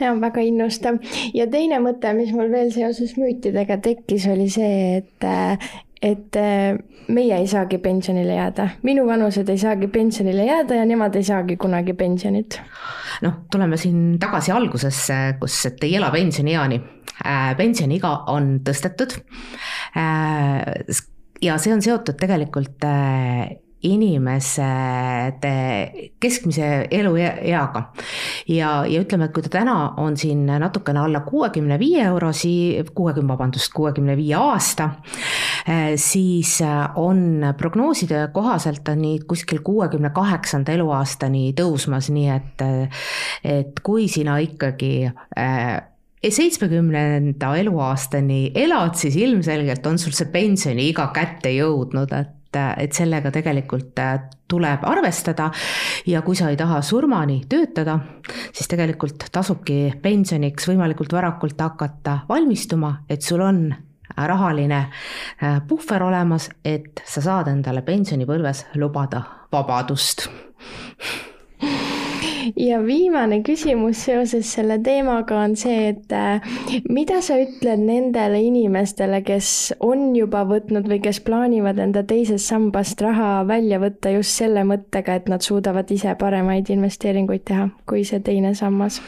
[0.00, 1.00] ja väga innustav.
[1.34, 5.28] ja teine mõte, mis mul veel seoses müütidega tekkis, oli see, et,
[6.02, 6.40] et
[7.08, 11.56] meie ei saagi pensionile jääda, minu vanused ei saagi pensionile jääda ja nemad ei saagi
[11.60, 12.60] kunagi pensionit.
[13.22, 16.80] noh, tuleme siin tagasi algusesse, kus, et ei ela pensionieani.
[17.16, 19.14] Äh, pensioniiga on tõstetud.
[19.96, 20.98] Äh,
[21.42, 22.84] ja see on seotud tegelikult
[23.76, 24.66] äh, inimese
[26.20, 27.82] keskmise elueaga.
[28.48, 33.28] ja, ja ütleme, et kui ta täna on siin natukene alla kuuekümne viie eurosi, kuuekümne,
[33.32, 34.90] vabandust, kuuekümne viie aasta,
[35.66, 36.58] eh, siis
[36.96, 42.64] on prognooside kohaselt on nii kuskil kuuekümne kaheksanda eluaastani tõusmas, nii et,
[43.44, 45.76] et kui sina ikkagi eh,
[46.26, 53.98] seitsmekümnenda eluaastani elad, siis ilmselgelt on sul see pensioniiga kätte jõudnud, et et, sellega tegelikult
[53.98, 54.14] äh,
[54.48, 55.50] tuleb arvestada.
[56.06, 57.98] Ja kui sa ei taha surmani töötada,
[58.52, 63.68] siis tegelikult tasubki pensioniks võimalikult varakult hakata valmistuma, et sul on
[64.16, 70.28] rahaline äh, puhver olemas, et sa saad endale pensionipõlves lubada vabadust
[72.56, 76.44] ja viimane küsimus seoses selle teemaga on see, et äh,
[76.88, 83.00] mida sa ütled nendele inimestele, kes on juba võtnud või kes plaanivad enda teisest sambast
[83.04, 88.22] raha välja võtta just selle mõttega, et nad suudavad ise paremaid investeeringuid teha kui see
[88.24, 89.00] teine sammas?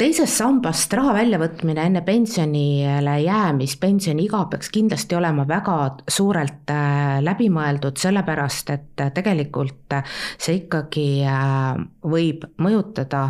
[0.00, 5.74] Äh, teisest sambast raha väljavõtmine enne pensionile jäämist, pensioniiga peaks kindlasti olema väga
[6.08, 9.98] suurelt äh, läbimõeldud, sellepärast et tegelikult
[10.40, 13.26] see ikkagi äh, võib mõjutada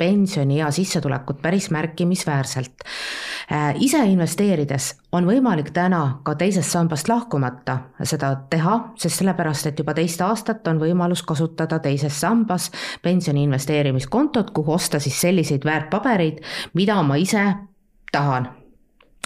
[0.00, 2.84] pensioniea sissetulekut päris märkimisväärselt.
[3.52, 9.82] Äh, ise investeerides on võimalik täna ka teisest sambast lahkumata seda teha, sest sellepärast, et
[9.82, 12.70] juba teist aastat on võimalus kasutada teises sambas
[13.02, 16.40] pensioni investeerimiskontot, kuhu osta siis selliseid väärtpabereid,
[16.74, 17.44] mida ma ise
[18.12, 18.59] tahan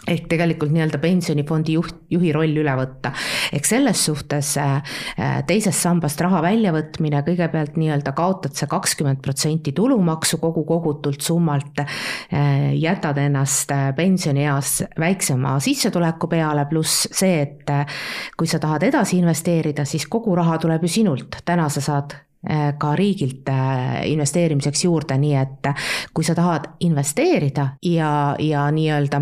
[0.08, 3.12] ehk tegelikult nii-öelda pensionifondi juht, juhi roll üle võtta.
[3.52, 4.76] ehk selles suhtes äh,
[5.18, 11.80] äh, teisest sambast raha väljavõtmine, kõigepealt nii-öelda kaotad sa kakskümmend protsenti tulumaksu kogu kogutult summalt,
[11.80, 17.72] äh, jätad ennast pensionieas väiksema sissetuleku peale, pluss see, et
[18.36, 22.14] kui sa tahad edasi investeerida, siis kogu raha tuleb ju sinult, täna sa saad
[22.78, 29.20] ka riigilt äh, investeerimiseks juurde, nii et äh, kui sa tahad investeerida ja, ja nii-öelda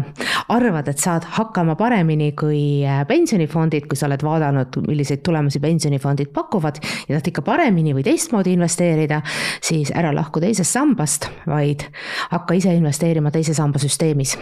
[0.52, 6.80] arvad, et saad hakkama paremini kui pensionifondid, kui sa oled vaadanud, milliseid tulemusi pensionifondid pakuvad
[6.82, 9.22] ja tahad ikka paremini või teistmoodi investeerida,
[9.62, 11.86] siis ära lahku teisest sambast, vaid
[12.32, 14.36] hakka ise investeerima teise samba süsteemis.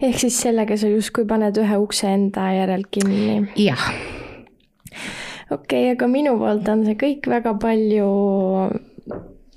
[0.00, 3.42] ehk siis sellega sa justkui paned ühe ukse enda järel kinni?
[3.56, 3.90] jah
[5.50, 8.08] okei okay,, aga minu poolt on see kõik väga palju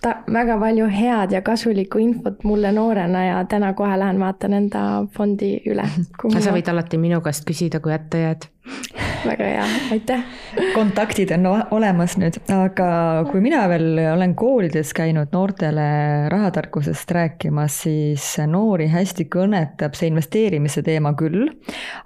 [0.01, 4.85] ta, väga palju head ja kasulikku infot mulle noorena ja täna kohe lähen vaatan enda
[5.17, 5.85] fondi üle.
[6.39, 8.49] sa võid alati minu käest küsida, kui hätta jääd
[9.29, 10.23] väga hea, aitäh.
[10.73, 12.89] kontaktid on olemas nüüd, aga
[13.29, 15.87] kui mina veel olen koolides käinud noortele
[16.33, 21.49] rahatarkusest rääkimas, siis noori hästi kõnetab see investeerimise teema küll,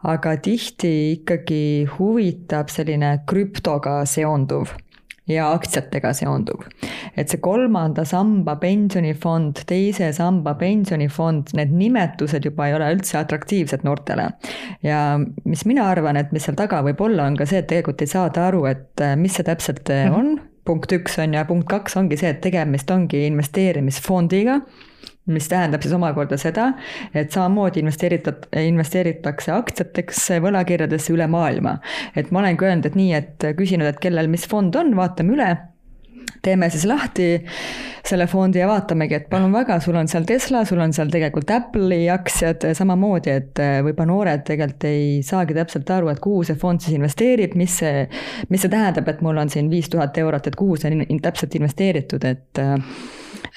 [0.04, 1.62] aga tihti ikkagi
[1.98, 4.76] huvitab selline krüptoga seonduv
[5.28, 6.66] ja aktsiatega seonduv.
[7.18, 13.86] et see kolmanda samba pensionifond, teise samba pensionifond, need nimetused juba ei ole üldse atraktiivsed
[13.88, 14.30] noortele.
[14.86, 18.06] ja mis mina arvan, et mis seal taga võib olla, on ka see, et tegelikult
[18.06, 21.70] ei saada aru, et äh, mis see täpselt äh, on, punkt üks on ja punkt
[21.70, 24.62] kaks ongi see, et tegemist ongi investeerimisfondiga
[25.26, 26.72] mis tähendab siis omakorda seda,
[27.14, 31.80] et samamoodi investeeritud, investeeritakse aktsiatesse, võlakirjadesse üle maailma.
[32.16, 35.50] et ma olengi öelnud, et nii, et küsinud, et kellel mis fond on, vaatame üle,
[36.46, 37.30] teeme siis lahti
[38.06, 41.50] selle fondi ja vaatamegi, et palun väga, sul on seal Tesla, sul on seal tegelikult
[41.56, 46.86] Apple'i aktsiad samamoodi, et võib-olla noored tegelikult ei saagi täpselt aru, et kuhu see fond
[46.86, 48.06] siis investeerib, mis see,
[48.54, 51.58] mis see tähendab, et mul on siin viis tuhat eurot, et kuhu see on täpselt
[51.58, 52.66] investeeritud, et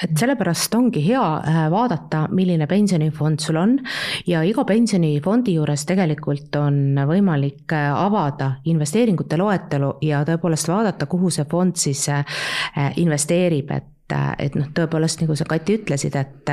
[0.03, 3.77] et sellepärast ongi hea äh, vaadata, milline pensionifond sul on.
[4.27, 11.33] Ja iga pensionifondi juures tegelikult on võimalik äh, avada investeeringute loetelu ja tõepoolest vaadata, kuhu
[11.35, 12.25] see fond siis äh,
[12.97, 16.53] investeerib, et et, et noh, tõepoolest nagu sa, Kati, ütlesid, et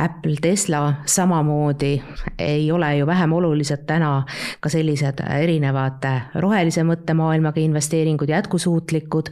[0.00, 1.92] Apple, Tesla samamoodi
[2.38, 4.24] ei ole ju vähem olulised täna
[4.60, 6.04] ka sellised erinevad
[6.40, 9.30] rohelise mõttemaailmaga investeeringud, jätkusuutlikud,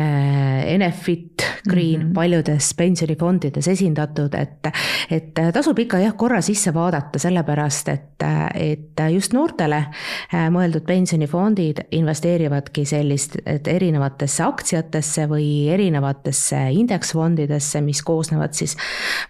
[0.00, 2.14] Enefit, Green mm -hmm.
[2.14, 4.66] paljudes pensionifondides esindatud, et,
[5.10, 8.22] et tasub ikka jah, korra sisse vaadata, sellepärast et,
[8.54, 9.84] et just noortele
[10.32, 18.76] mõeldud pensionifondid investeerivadki sellist, et erinevatesse aktsiatesse või erinevatesse indeksfondidesse, mis koosnevad siis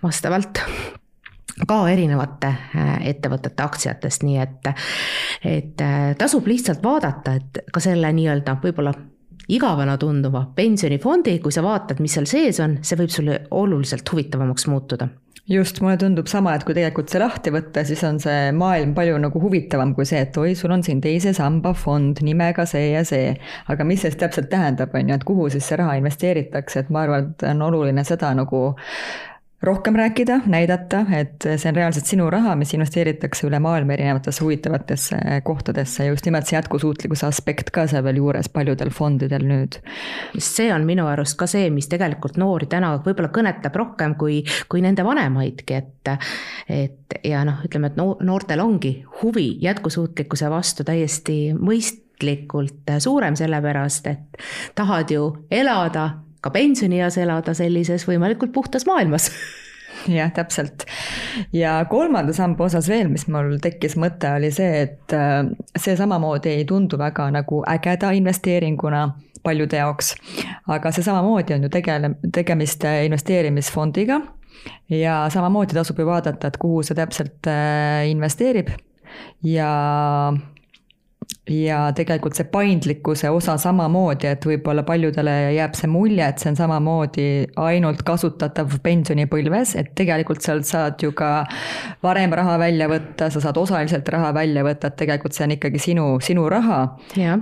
[0.02, 0.58] vastavalt
[1.66, 2.54] ka erinevate
[3.04, 4.68] ettevõtete aktsiatest, nii et,
[5.44, 5.82] et
[6.18, 8.94] tasub lihtsalt vaadata, et ka selle nii-öelda võib-olla
[9.48, 14.68] igavana tunduva pensionifondi, kui sa vaatad, mis seal sees on, see võib sulle oluliselt huvitavamaks
[14.70, 15.08] muutuda
[15.50, 19.18] just, mulle tundub sama, et kui tegelikult see lahti võtta, siis on see maailm palju
[19.22, 23.02] nagu huvitavam kui see, et oi, sul on siin teise samba fond nimega see ja
[23.06, 23.32] see.
[23.72, 26.94] aga mis see siis täpselt tähendab, on ju, et kuhu siis see raha investeeritakse, et
[26.94, 28.62] ma arvan, et on oluline seda nagu
[29.62, 35.18] rohkem rääkida, näidata, et see on reaalselt sinu raha, mis investeeritakse üle maailma erinevatesse huvitavatesse
[35.44, 39.76] kohtadesse ja just nimelt see jätkusuutlikkuse aspekt ka seal veel juures paljudel fondidel nüüd.
[40.38, 44.80] see on minu arust ka see, mis tegelikult noori täna võib-olla kõnetab rohkem kui, kui
[44.80, 46.14] nende vanemaidki, et
[46.68, 54.42] et ja noh, ütleme, et noortel ongi huvi jätkusuutlikkuse vastu täiesti mõistlikult suurem, sellepärast et
[54.74, 56.08] tahad ju elada
[56.40, 59.30] ka pensionieas elada sellises võimalikult puhtas maailmas
[60.18, 60.86] jah, täpselt.
[61.52, 65.42] ja kolmanda samba osas veel, mis mul tekkis mõte, oli see, et äh,
[65.76, 69.08] see samamoodi ei tundu väga nagu ägeda investeeringuna
[69.42, 70.14] paljude jaoks.
[70.68, 74.20] aga see samamoodi on ju tegele-, tegemist investeerimisfondiga
[74.92, 78.72] ja samamoodi tasub ju vaadata, et kuhu see täpselt äh, investeerib
[79.42, 79.70] ja
[81.50, 86.58] ja tegelikult see paindlikkuse osa samamoodi, et võib-olla paljudele jääb see mulje, et see on
[86.58, 87.26] samamoodi
[87.60, 91.30] ainult kasutatav pensionipõlves, et tegelikult sealt saad ju ka
[92.04, 95.82] varem raha välja võtta, sa saad osaliselt raha välja võtta, et tegelikult see on ikkagi
[95.82, 96.80] sinu, sinu raha.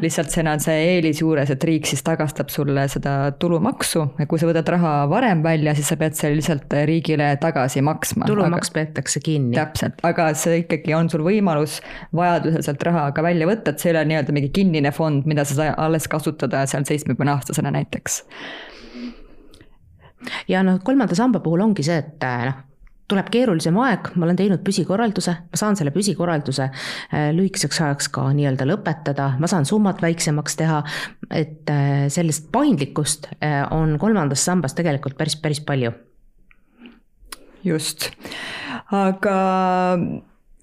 [0.00, 4.40] lihtsalt siin on see eelis juures, et riik siis tagastab sulle seda tulumaksu ja kui
[4.40, 8.24] sa võtad raha varem välja, siis sa pead selle lihtsalt riigile tagasi maksma.
[8.28, 9.56] tulumaks peetakse kinni.
[9.58, 11.78] täpselt, aga see ikkagi on sul võimalus
[12.16, 15.44] vajadusel sealt raha ka välja võtta, et see ei ole nii-öelda mingi kinnine fond, mida
[15.48, 18.22] sa saad alles kasutada seal seitsmekümne aastasena näiteks.
[20.48, 22.64] ja noh, kolmanda samba puhul ongi see, et noh,
[23.08, 28.26] tuleb keerulisem aeg, ma olen teinud püsikorralduse, ma saan selle püsikorralduse äh, lühikeseks ajaks ka
[28.36, 30.82] nii-öelda lõpetada, ma saan summat väiksemaks teha,
[31.32, 33.30] et äh, sellist paindlikkust
[33.72, 35.94] on kolmandas sambas tegelikult päris, päris palju.
[37.64, 38.10] just,
[38.92, 39.38] aga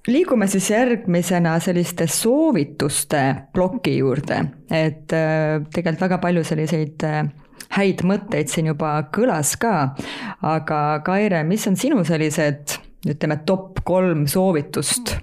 [0.08, 7.22] liigume siis järgmisena selliste soovituste ploki juurde, et äh, tegelikult väga palju selliseid äh,
[7.76, 9.96] häid mõtteid siin juba kõlas ka,
[10.46, 12.78] aga Kaire, mis on sinu sellised,
[13.10, 15.16] ütleme, top kolm soovitust,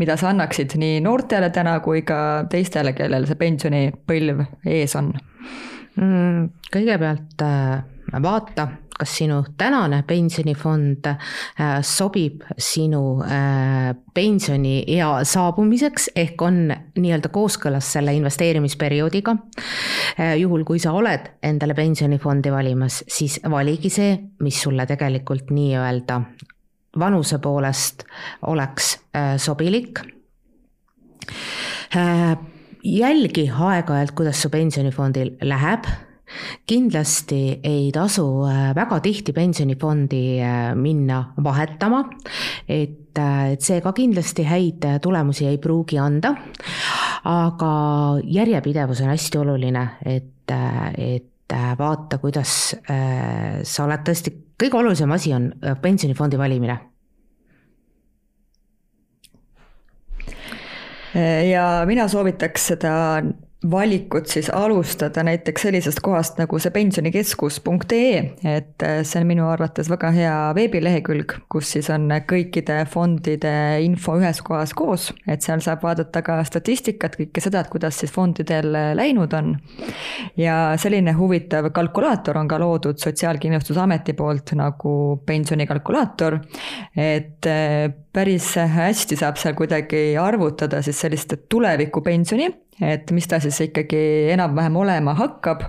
[0.00, 5.12] mida sa annaksid nii noortele täna kui ka teistele, kellel see pensionipõlv ees on
[5.96, 6.46] mm,?
[6.72, 7.80] kõigepealt äh,
[8.22, 8.68] vaata
[9.00, 18.14] kas sinu tänane pensionifond äh, sobib sinu äh, pensioniea saabumiseks ehk on nii-öelda kooskõlas selle
[18.18, 19.36] investeerimisperioodiga.
[20.20, 26.20] Äh, juhul, kui sa oled endale pensionifondi valimas, siis valigi see, mis sulle tegelikult nii-öelda
[27.00, 28.02] vanuse poolest
[28.50, 28.96] oleks
[29.38, 30.00] sobilik
[32.82, 35.86] jälgi aeg-ajalt, kuidas su pensionifondil läheb
[36.66, 38.26] kindlasti ei tasu
[38.76, 40.22] väga tihti pensionifondi
[40.78, 42.04] minna vahetama,
[42.68, 46.34] et, et see ka kindlasti häid tulemusi ei pruugi anda.
[47.24, 47.72] aga
[48.24, 50.54] järjepidevus on hästi oluline, et,
[50.96, 55.50] et vaata, kuidas sa oled tõesti, kõige olulisem asi on
[55.82, 56.78] pensionifondi valimine
[61.50, 62.92] ja mina soovitaks seda
[63.70, 68.20] valikut siis alustada näiteks sellisest kohast nagu see pensionikeskus.ee,
[68.56, 73.52] et äh, see on minu arvates väga hea veebilehekülg, kus siis on kõikide fondide
[73.84, 78.14] info ühes kohas koos, et seal saab vaadata ka statistikat, kõike seda, et kuidas siis
[78.14, 79.52] fondidel läinud on.
[80.40, 84.94] ja selline huvitav kalkulaator on ka loodud Sotsiaalkindlustusameti poolt nagu
[85.26, 86.38] pensionikalkulaator,
[86.96, 92.48] et äh, päris hästi saab seal kuidagi arvutada siis sellist tulevikupensioni
[92.80, 94.02] et mis ta siis ikkagi
[94.34, 95.66] enam-vähem olema hakkab.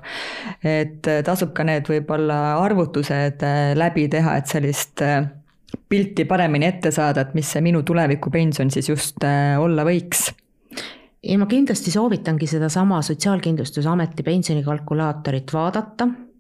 [0.64, 5.26] et tasub ka need võib-olla arvutused äh, läbi teha, et sellist äh,
[5.90, 10.30] pilti paremini ette saada, et mis see minu tulevikupension siis just äh, olla võiks
[11.22, 16.31] ja ma kindlasti soovitangi sedasama Sotsiaalkindlustusameti pensionikalkulaatorit vaadata Äh,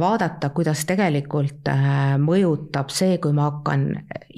[0.00, 3.86] vaadata, kuidas tegelikult äh, mõjutab see, kui ma hakkan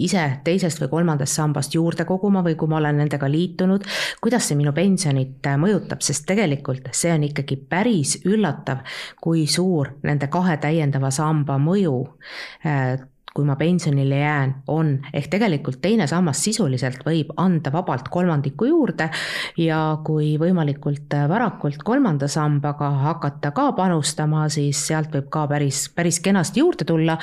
[0.03, 3.87] ise teisest või kolmandast sambast juurde koguma või kui ma olen nendega liitunud,
[4.23, 8.85] kuidas see minu pensionit äh, mõjutab, sest tegelikult see on ikkagi päris üllatav,
[9.23, 11.97] kui suur nende kahe täiendava samba mõju
[13.35, 19.09] kui ma pensionile jään, on, ehk tegelikult teine sammas sisuliselt võib anda vabalt kolmandiku juurde
[19.61, 26.21] ja kui võimalikult varakult kolmanda sambaga hakata ka panustama, siis sealt võib ka päris, päris
[26.21, 27.17] kenasti juurde tulla.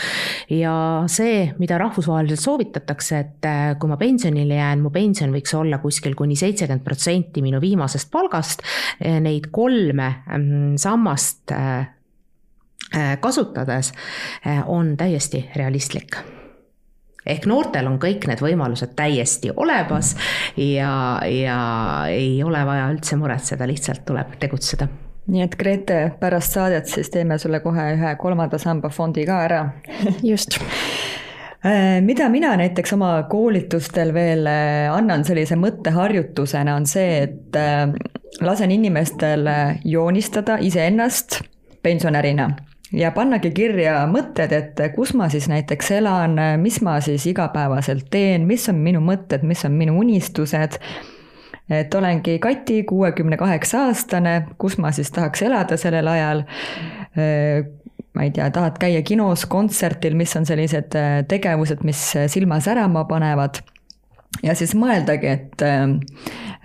[0.50, 0.74] ja
[1.08, 3.50] see, mida rahvusvaheliselt soovitatakse, et
[3.80, 8.66] kui ma pensionile jään, mu pension võiks olla kuskil kuni seitsekümmend protsenti minu viimasest palgast,
[9.00, 11.99] neid kolme mm, sammast Äh,
[13.22, 13.94] kasutades
[14.48, 16.18] äh, on täiesti realistlik.
[17.30, 20.16] Ehk noortel on kõik need võimalused täiesti olemas
[20.58, 21.60] ja, ja
[22.10, 24.88] ei ole vaja üldse muretseda, lihtsalt tuleb tegutseda.
[25.30, 29.60] nii et Grete, pärast saadet siis teeme sulle kohe ühe kolmanda samba fondi ka ära.
[30.32, 30.58] Just.
[31.66, 39.46] Äh, mida mina näiteks oma koolitustel veel annan sellise mõtteharjutusena, on see, et lasen inimestel
[39.86, 41.42] joonistada iseennast
[41.84, 42.50] pensionärina
[42.96, 48.48] ja pannagi kirja mõtted, et kus ma siis näiteks elan, mis ma siis igapäevaselt teen,
[48.50, 50.80] mis on minu mõtted, mis on minu unistused.
[51.70, 56.44] et olengi Kati, kuuekümne kaheksa aastane, kus ma siis tahaks elada sellel ajal.
[58.14, 63.62] ma ei tea, tahad käia kinos, kontsertil, mis on sellised tegevused, mis silma särama panevad.
[64.44, 65.62] ja siis mõeldagi, et,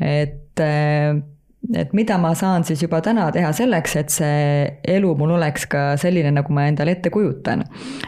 [0.01, 0.65] et
[1.73, 5.85] et mida ma saan siis juba täna teha selleks, et see elu mul oleks ka
[6.01, 7.65] selline, nagu ma endale ette kujutan.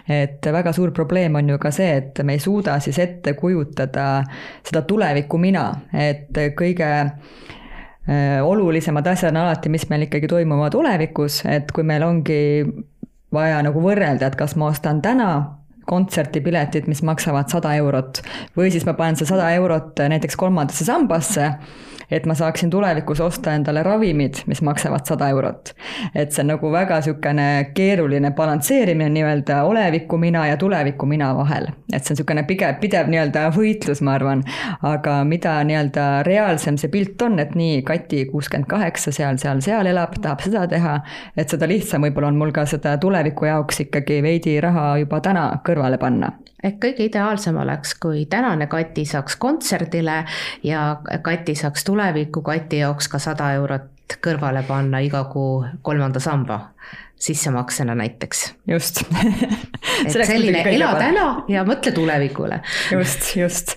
[0.09, 4.25] et väga suur probleem on ju ka see, et me ei suuda siis ette kujutada
[4.65, 11.45] seda tulevikku mina, et kõige äh, olulisemad asjad on alati, mis meil ikkagi toimuvad tulevikus,
[11.51, 12.65] et kui meil ongi
[13.33, 15.31] vaja nagu võrrelda, et kas ma ostan täna
[15.87, 18.21] kontserdipiletid, mis maksavad sada eurot
[18.59, 21.53] või siis ma panen see sada eurot näiteks kolmandasse sambasse
[22.11, 25.75] et ma saaksin tulevikus osta endale ravimid, mis maksavad sada eurot.
[26.15, 31.67] et see on nagu väga niisugune keeruline balansseerimine nii-öelda oleviku mina ja tuleviku mina vahel.
[31.93, 34.45] et see on niisugune pigev, pidev nii-öelda võitlus, ma arvan.
[34.83, 39.87] aga mida nii-öelda reaalsem see pilt on, et nii, Kati kuuskümmend kaheksa seal, seal, seal
[39.87, 40.99] elab, tahab seda teha,
[41.37, 45.51] et seda lihtsam võib-olla on mul ka seda tuleviku jaoks ikkagi veidi raha juba täna
[45.67, 46.33] kõrvale panna
[46.67, 50.23] ehk kõige ideaalsem oleks, kui tänane Kati saaks kontserdile
[50.67, 50.83] ja
[51.23, 56.59] Kati saaks tuleviku Kati jaoks ka sada eurot kõrvale panna iga kuu kolmanda samba
[57.17, 58.43] sissemaksena näiteks.
[58.69, 59.01] just
[60.07, 62.61] et selline ela täna ja mõtle tulevikule.
[62.93, 63.75] just, just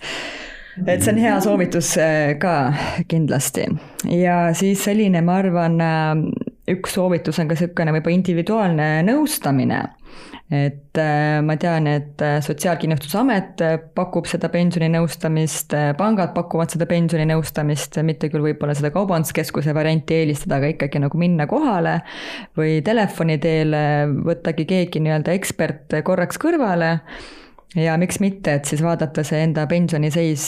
[0.88, 2.74] et see on hea soovitus äh, ka
[3.08, 3.70] kindlasti
[4.12, 6.12] ja siis selline, ma arvan, äh,
[6.74, 9.82] üks soovitus on ka niisugune võib-olla individuaalne nõustamine.
[10.50, 18.00] Et äh, ma tean, et äh, Sotsiaalkindlustusamet äh, pakub seda pensioninõustamist, pangad pakuvad seda pensioninõustamist,
[18.08, 22.00] mitte küll võib-olla seda kaubanduskeskuse varianti eelistada, aga ikkagi nagu minna kohale
[22.58, 23.78] või telefoni teel
[24.26, 26.96] võttagi keegi nii-öelda ekspert korraks kõrvale
[27.78, 30.48] ja miks mitte, et siis vaadata see enda pensioniseis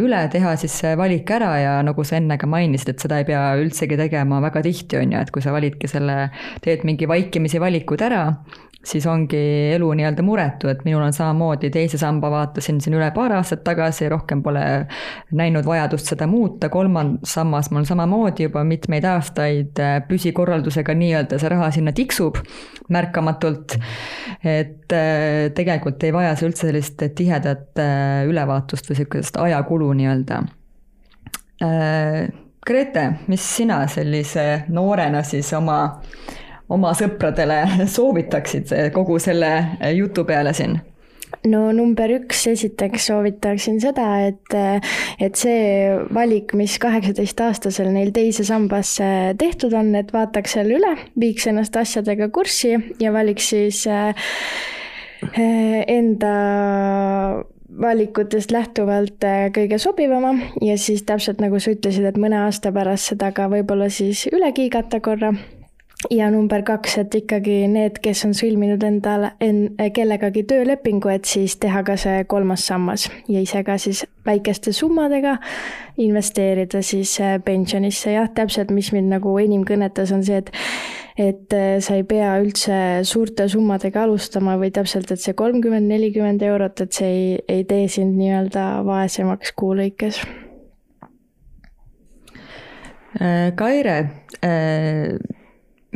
[0.00, 3.26] üle, teha siis see valik ära ja nagu sa enne ka mainisid, et seda ei
[3.28, 6.30] pea üldsegi tegema väga tihti, on ju, et kui sa validki selle,
[6.64, 8.22] teed mingi vaikimisi valikud ära
[8.84, 9.38] siis ongi
[9.74, 14.06] elu nii-öelda muretu, et minul on samamoodi, teise samba vaatasin siin üle paar aastat tagasi,
[14.08, 14.62] rohkem pole
[15.34, 21.52] näinud vajadust seda muuta, kolmas sammas mul samamoodi juba mitmeid aastaid äh, püsikorraldusega nii-öelda see
[21.52, 22.38] raha sinna tiksub
[22.94, 23.78] märkamatult.
[24.44, 30.42] et äh, tegelikult ei vaja see üldse sellist tihedat äh, ülevaatust või sihukest ajakulu nii-öelda.
[32.68, 35.80] Grete, mis sina sellise noorena siis oma
[36.68, 37.64] oma sõpradele
[37.96, 39.52] soovitaksid kogu selle
[39.96, 40.78] jutu peale siin?
[41.46, 44.54] no number üks, esiteks soovitaksin seda, et,
[45.22, 51.48] et see valik, mis kaheksateistaastasel neil teise sambasse tehtud on, et vaataks selle üle, viiks
[51.50, 54.32] ennast asjadega kurssi ja valiks siis eh,
[55.38, 56.32] enda
[57.78, 63.12] valikutest lähtuvalt eh, kõige sobivama ja siis täpselt nagu sa ütlesid, et mõne aasta pärast
[63.12, 65.34] seda ka võib-olla siis üle kiigata korra
[66.10, 71.56] ja number kaks, et ikkagi need, kes on sõlminud endale, en-, kellegagi töölepingu, et siis
[71.58, 75.36] teha ka see kolmas sammas ja ise ka siis väikeste summadega
[75.98, 80.54] investeerida siis äh, pensionisse, jah, täpselt, mis mind nagu enim kõnetas, on see, et
[81.18, 82.76] et äh, sa ei pea üldse
[83.08, 87.88] suurte summadega alustama või täpselt, et see kolmkümmend, nelikümmend eurot, et see ei, ei tee
[87.90, 90.22] sind nii-öelda vaesemaks kuu lõikes.
[93.18, 93.98] Äh, Kaire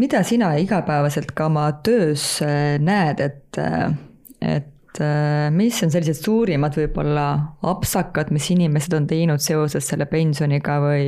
[0.02, 3.92] mida sina igapäevaselt ka oma töös äh, näed, et, äh,
[4.40, 7.26] et äh, mis on sellised suurimad võib-olla
[7.70, 11.06] apsakad, mis inimesed on teinud seoses selle pensioniga või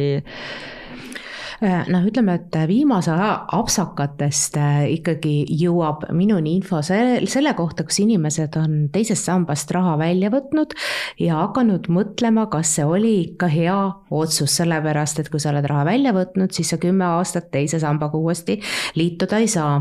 [1.65, 8.01] noh, ütleme, et viimase aja apsakatest äh, ikkagi jõuab minuni info selle, selle kohta, kus
[8.05, 10.75] inimesed on teisest sambast raha välja võtnud
[11.23, 13.77] ja hakanud mõtlema, kas see oli ikka hea
[14.15, 18.19] otsus, sellepärast et kui sa oled raha välja võtnud, siis sa kümme aastat teise sambaga
[18.19, 18.59] uuesti
[18.99, 19.79] liituda ei saa.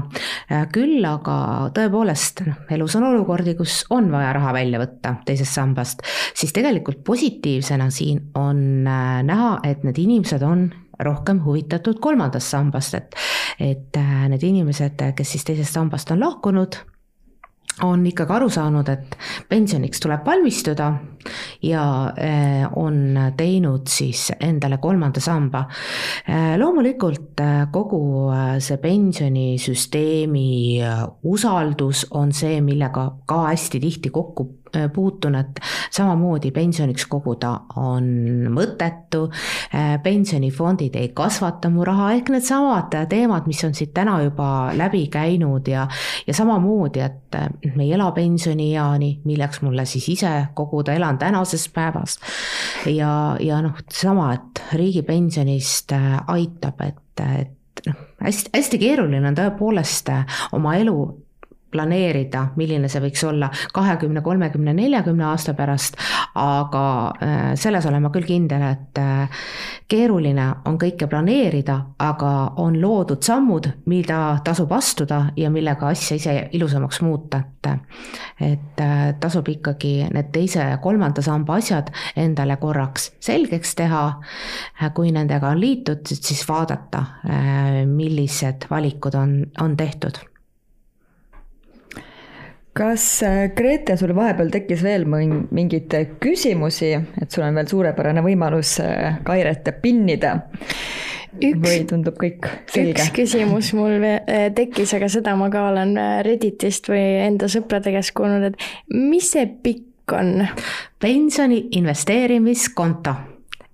[0.51, 5.59] Äh, küll aga tõepoolest, noh, elus on olukordi, kus on vaja raha välja võtta teisest
[5.59, 6.05] sambast,
[6.37, 10.69] siis tegelikult positiivsena siin on näha, et need inimesed on
[10.99, 13.15] rohkem huvitatud kolmandast sambast, et,
[13.59, 16.77] et äh, need inimesed, kes siis teisest sambast on lahkunud,
[17.83, 19.15] on ikkagi aru saanud, et
[19.49, 20.91] pensioniks tuleb valmistuda
[21.65, 21.83] ja
[22.13, 25.65] äh, on teinud siis endale kolmanda samba.
[26.29, 27.41] Äh, loomulikult
[27.73, 28.03] kogu
[28.61, 30.49] see pensionisüsteemi
[31.33, 35.59] usaldus on see, millega ka hästi tihti kokku Äh, puutun, et
[35.91, 38.07] samamoodi pensioniks koguda on
[38.49, 39.27] mõttetu,
[39.75, 45.03] äh, pensionifondid ei kasvata mu raha, ehk needsamad teemad, mis on siit täna juba läbi
[45.13, 45.85] käinud ja
[46.25, 51.69] ja samamoodi, et äh, me ei ela pensionieani, milleks mulle siis ise koguda, elan tänasest
[51.73, 52.25] päevast.
[52.89, 55.93] ja, ja noh, sama, et riigipensionist
[56.27, 60.09] aitab, et, et noh, hästi, hästi keeruline on tõepoolest
[60.57, 60.97] oma elu
[61.73, 65.97] planeerida, milline see võiks olla kahekümne, kolmekümne, neljakümne aasta pärast,
[66.39, 69.45] aga äh, selles olen ma küll kindel, et äh,
[69.89, 76.37] keeruline on kõike planeerida, aga on loodud sammud, mida tasub astuda ja millega asja ise
[76.53, 77.49] ilusamaks muuta, et
[78.43, 84.01] et äh, tasub ikkagi need teise ja kolmanda samba asjad endale korraks selgeks teha,
[84.97, 87.05] kui nendega on liitutud, siis vaadata,
[87.87, 90.19] millised valikud on, on tehtud
[92.73, 98.77] kas äh, Grete, sul vahepeal tekkis veel mingeid küsimusi, et sul on veel suurepärane võimalus
[98.83, 100.39] äh, Kairet pinnida?
[101.33, 102.97] üks, või tundub kõik selge?
[102.97, 105.95] üks küsimus mul äh, tekkis, aga seda ma ka olen
[106.25, 110.47] Redditist või enda sõprade käest kuulnud, et mis see pikk on?
[111.03, 113.32] pensioni investeerimiskonto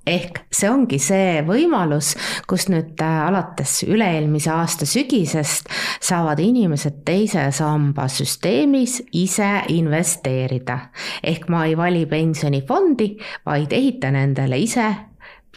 [0.09, 2.13] ehk see ongi see võimalus,
[2.49, 5.69] kus nüüd äh, alates üle-eelmise aasta sügisest
[6.01, 10.79] saavad inimesed teise samba süsteemis ise investeerida.
[11.23, 14.87] ehk ma ei vali pensionifondi, vaid ehitan endale ise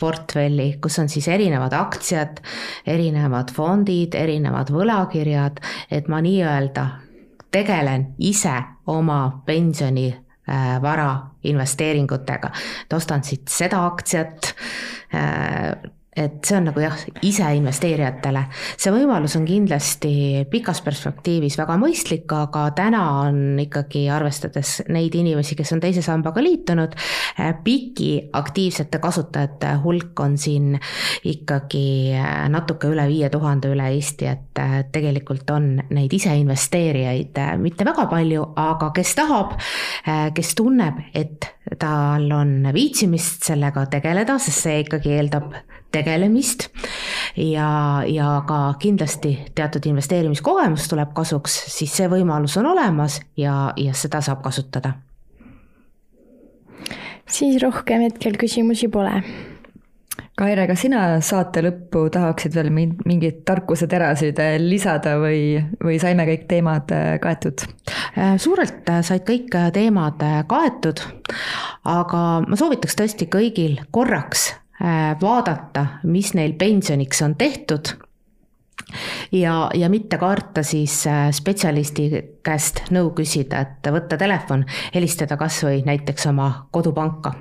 [0.00, 2.40] portfelli, kus on siis erinevad aktsiad,
[2.86, 6.86] erinevad fondid, erinevad võlakirjad, et ma nii-öelda
[7.52, 8.54] tegelen ise
[8.86, 10.08] oma pensioni
[10.82, 11.08] vara
[11.46, 12.48] investeeringutega,
[12.84, 14.48] et ostan siit seda aktsiat
[15.14, 18.42] äh, et see on nagu jah, ise investeerijatele.
[18.76, 25.56] see võimalus on kindlasti pikas perspektiivis väga mõistlik, aga täna on ikkagi, arvestades neid inimesi,
[25.56, 26.98] kes on teise sambaga liitunud,
[27.38, 30.76] eh, piki aktiivsete kasutajate hulk on siin
[31.32, 37.40] ikkagi eh, natuke üle viie tuhande üle Eesti, et eh, tegelikult on neid ise investeerijaid
[37.56, 39.56] mitte väga palju, aga kes tahab,
[40.36, 41.48] kes tunneb, et
[41.80, 45.54] tal on viitsimist sellega tegeleda, sest see ikkagi eeldab
[45.92, 46.68] tegelemist
[47.36, 53.94] ja, ja ka kindlasti teatud investeerimiskogemus tuleb kasuks, siis see võimalus on olemas ja, ja
[53.96, 54.96] seda saab kasutada.
[57.32, 59.22] siis rohkem hetkel küsimusi pole
[60.32, 66.46] Kaire, kas sina saate lõppu tahaksid veel mingeid tarkuseterasid äh, lisada või, või saime kõik
[66.48, 67.66] teemad äh, kaetud?
[68.16, 71.04] Äh, suurelt said kõik teemad kaetud,
[71.84, 74.48] aga ma soovitaks tõesti kõigil korraks
[75.22, 77.92] vaadata, mis neil pensioniks on tehtud.
[79.32, 82.08] Ja, ja mitte karta siis spetsialisti
[82.44, 87.32] käest nõu küsida, et võtta telefon, helistada kas või näiteks oma kodupanka.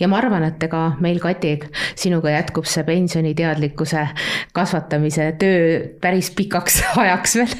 [0.00, 1.54] Ja ma arvan, et ega meil, Kati,
[1.98, 4.06] sinuga jätkub see pensioniteadlikkuse
[4.56, 7.56] kasvatamise töö päris pikaks ajaks veel.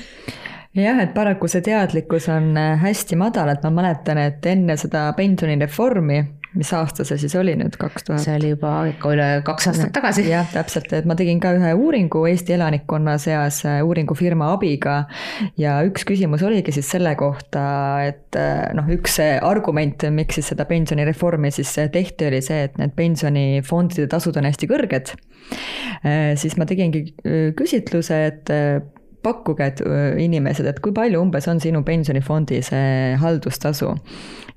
[0.74, 6.20] Jah, et paraku see teadlikkus on hästi madal, et ma mäletan, et enne seda pensionireformi
[6.58, 8.22] mis aasta see siis oli nüüd, kaks tuhat?
[8.24, 8.72] see oli juba
[9.12, 10.24] üle kaks aastat tagasi.
[10.26, 14.96] jah, täpselt, et ma tegin ka ühe uuringu Eesti elanikkonna seas äh, uuringufirma abiga
[15.60, 17.62] ja üks küsimus oligi siis selle kohta,
[18.08, 22.96] et äh, noh, üks argument, miks siis seda pensionireformi siis tehti, oli see, et need
[22.98, 25.14] pensionifondide tasud on hästi kõrged.
[26.02, 27.06] Äh, siis ma tegingi
[27.58, 28.54] küsitluse, et
[29.22, 29.82] pakkuge, et
[30.24, 33.94] inimesed, et kui palju umbes on sinu pensionifondi see haldustasu?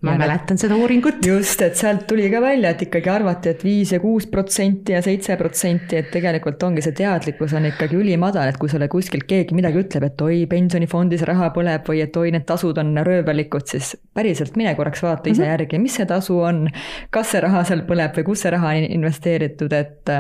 [0.04, 1.26] ma ja mäletan seda uuringut.
[1.26, 5.02] just, et sealt tuli ka välja, et ikkagi arvati, et viis ja kuus protsenti ja
[5.06, 9.56] seitse protsenti, et tegelikult ongi see teadlikkus on ikkagi ülimadal, et kui sulle kuskilt keegi
[9.56, 13.94] midagi ütleb, et oi, pensionifondis raha põleb või et oi, need tasud on röövelikud, siis
[14.14, 15.52] päriselt mine korraks vaata ise mm -hmm.
[15.56, 16.68] järgi, mis see tasu on,
[17.10, 20.14] kas see raha seal põleb või kus see raha on investeeritud, et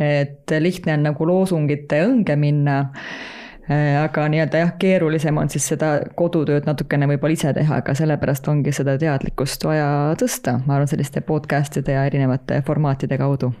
[0.00, 5.94] et lihtne on nagu loosungite õnge minna Äh, aga nii-öelda jah, keerulisem on siis seda
[6.18, 9.86] kodutööd natukene võib-olla ise teha, aga sellepärast ongi seda teadlikkust vaja
[10.20, 13.54] tõsta, ma arvan, selliste podcast'ide ja erinevate formaatide kaudu.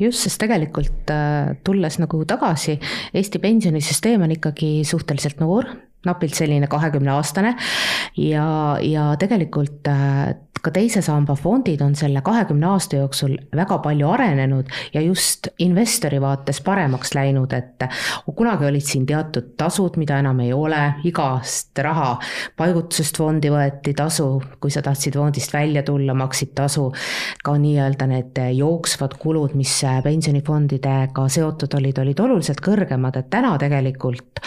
[0.00, 2.78] Just, sest tegelikult äh, tulles nagu tagasi,
[3.14, 5.68] Eesti pensionisüsteem on ikkagi suhteliselt noor,
[6.06, 7.54] napilt selline kahekümneaastane
[8.16, 8.46] ja,
[8.82, 14.70] ja tegelikult äh, ka teise samba fondid on selle kahekümne aasta jooksul väga palju arenenud
[14.94, 17.86] ja just investori vaates paremaks läinud, et
[18.36, 22.14] kunagi olid siin teatud tasud, mida enam ei ole, igast raha
[22.56, 24.28] paigutusest fondi võeti tasu,
[24.62, 26.90] kui sa tahtsid fondist välja tulla, maksid tasu.
[27.42, 29.72] ka nii-öelda need jooksvad kulud, mis
[30.04, 34.42] pensionifondidega seotud olid, olid oluliselt kõrgemad, et täna tegelikult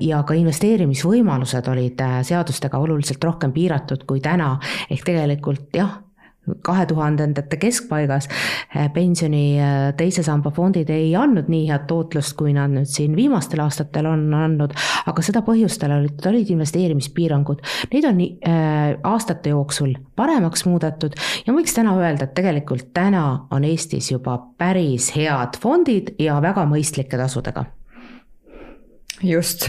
[0.00, 0.34] ja ka
[0.74, 4.56] investeerimisvõimalused olid seadustega oluliselt rohkem piiratud kui täna,
[4.90, 6.00] ehk tegelikult jah,
[6.64, 12.52] kahe tuhandendate keskpaigas eh, pensioni eh, teise samba fondid ei andnud nii head tootlust, kui
[12.52, 14.74] nad nüüd siin viimastel aastatel on andnud,
[15.08, 17.62] aga seda põhjustel olid, olid investeerimispiirangud.
[17.94, 21.16] Neid on äh, aastate jooksul paremaks muudetud
[21.46, 26.66] ja võiks täna öelda, et tegelikult täna on Eestis juba päris head fondid ja väga
[26.68, 27.64] mõistlike tasudega
[29.26, 29.68] just,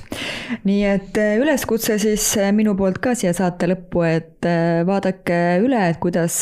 [0.67, 5.39] nii et äh, üleskutse siis äh, minu poolt ka siia saate lõppu, et äh, vaadake
[5.63, 6.37] üle, et kuidas,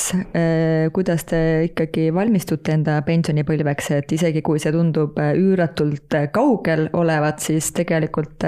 [0.96, 7.72] kuidas te ikkagi valmistute enda pensionipõlveks, et isegi kui see tundub üüratult kaugel olevat, siis
[7.76, 8.44] tegelikult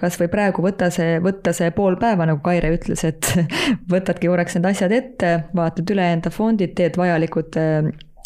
[0.00, 3.32] kas või praegu võta see, võtta see pool päeva, nagu Kaire ütles, et
[3.92, 7.58] võtadki korraks need asjad ette, vaatad üle enda fondid, teed vajalikud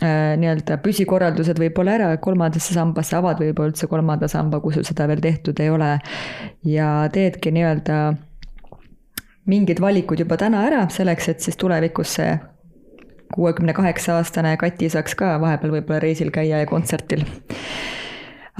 [0.00, 5.20] nii-öelda püsikorraldused võib-olla ära, kolmandasse sambasse avad võib-olla üldse kolmanda samba, kui sul seda veel
[5.20, 5.98] tehtud ei ole.
[6.64, 7.98] ja teedki nii-öelda
[9.50, 12.34] mingid valikud juba täna ära, selleks et siis tulevikus see
[13.34, 17.24] kuuekümne kaheksa aastane Kati saaks ka vahepeal võib-olla reisil käia ja kontsertil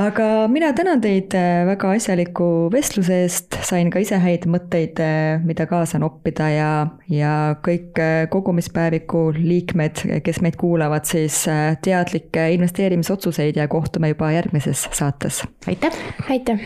[0.01, 5.42] aga mina tänan teid äh, väga asjaliku vestluse eest, sain ka ise häid mõtteid, äh,
[5.44, 6.70] mida kaasa noppida ja,
[7.12, 7.34] ja
[7.64, 11.42] kõik äh, kogumispäeviku liikmed, kes meid kuulavad, siis
[11.84, 15.42] teadlikke investeerimisotsuseid ja kohtume juba järgmises saates.
[15.68, 15.96] aitäh!
[16.30, 16.64] aitäh!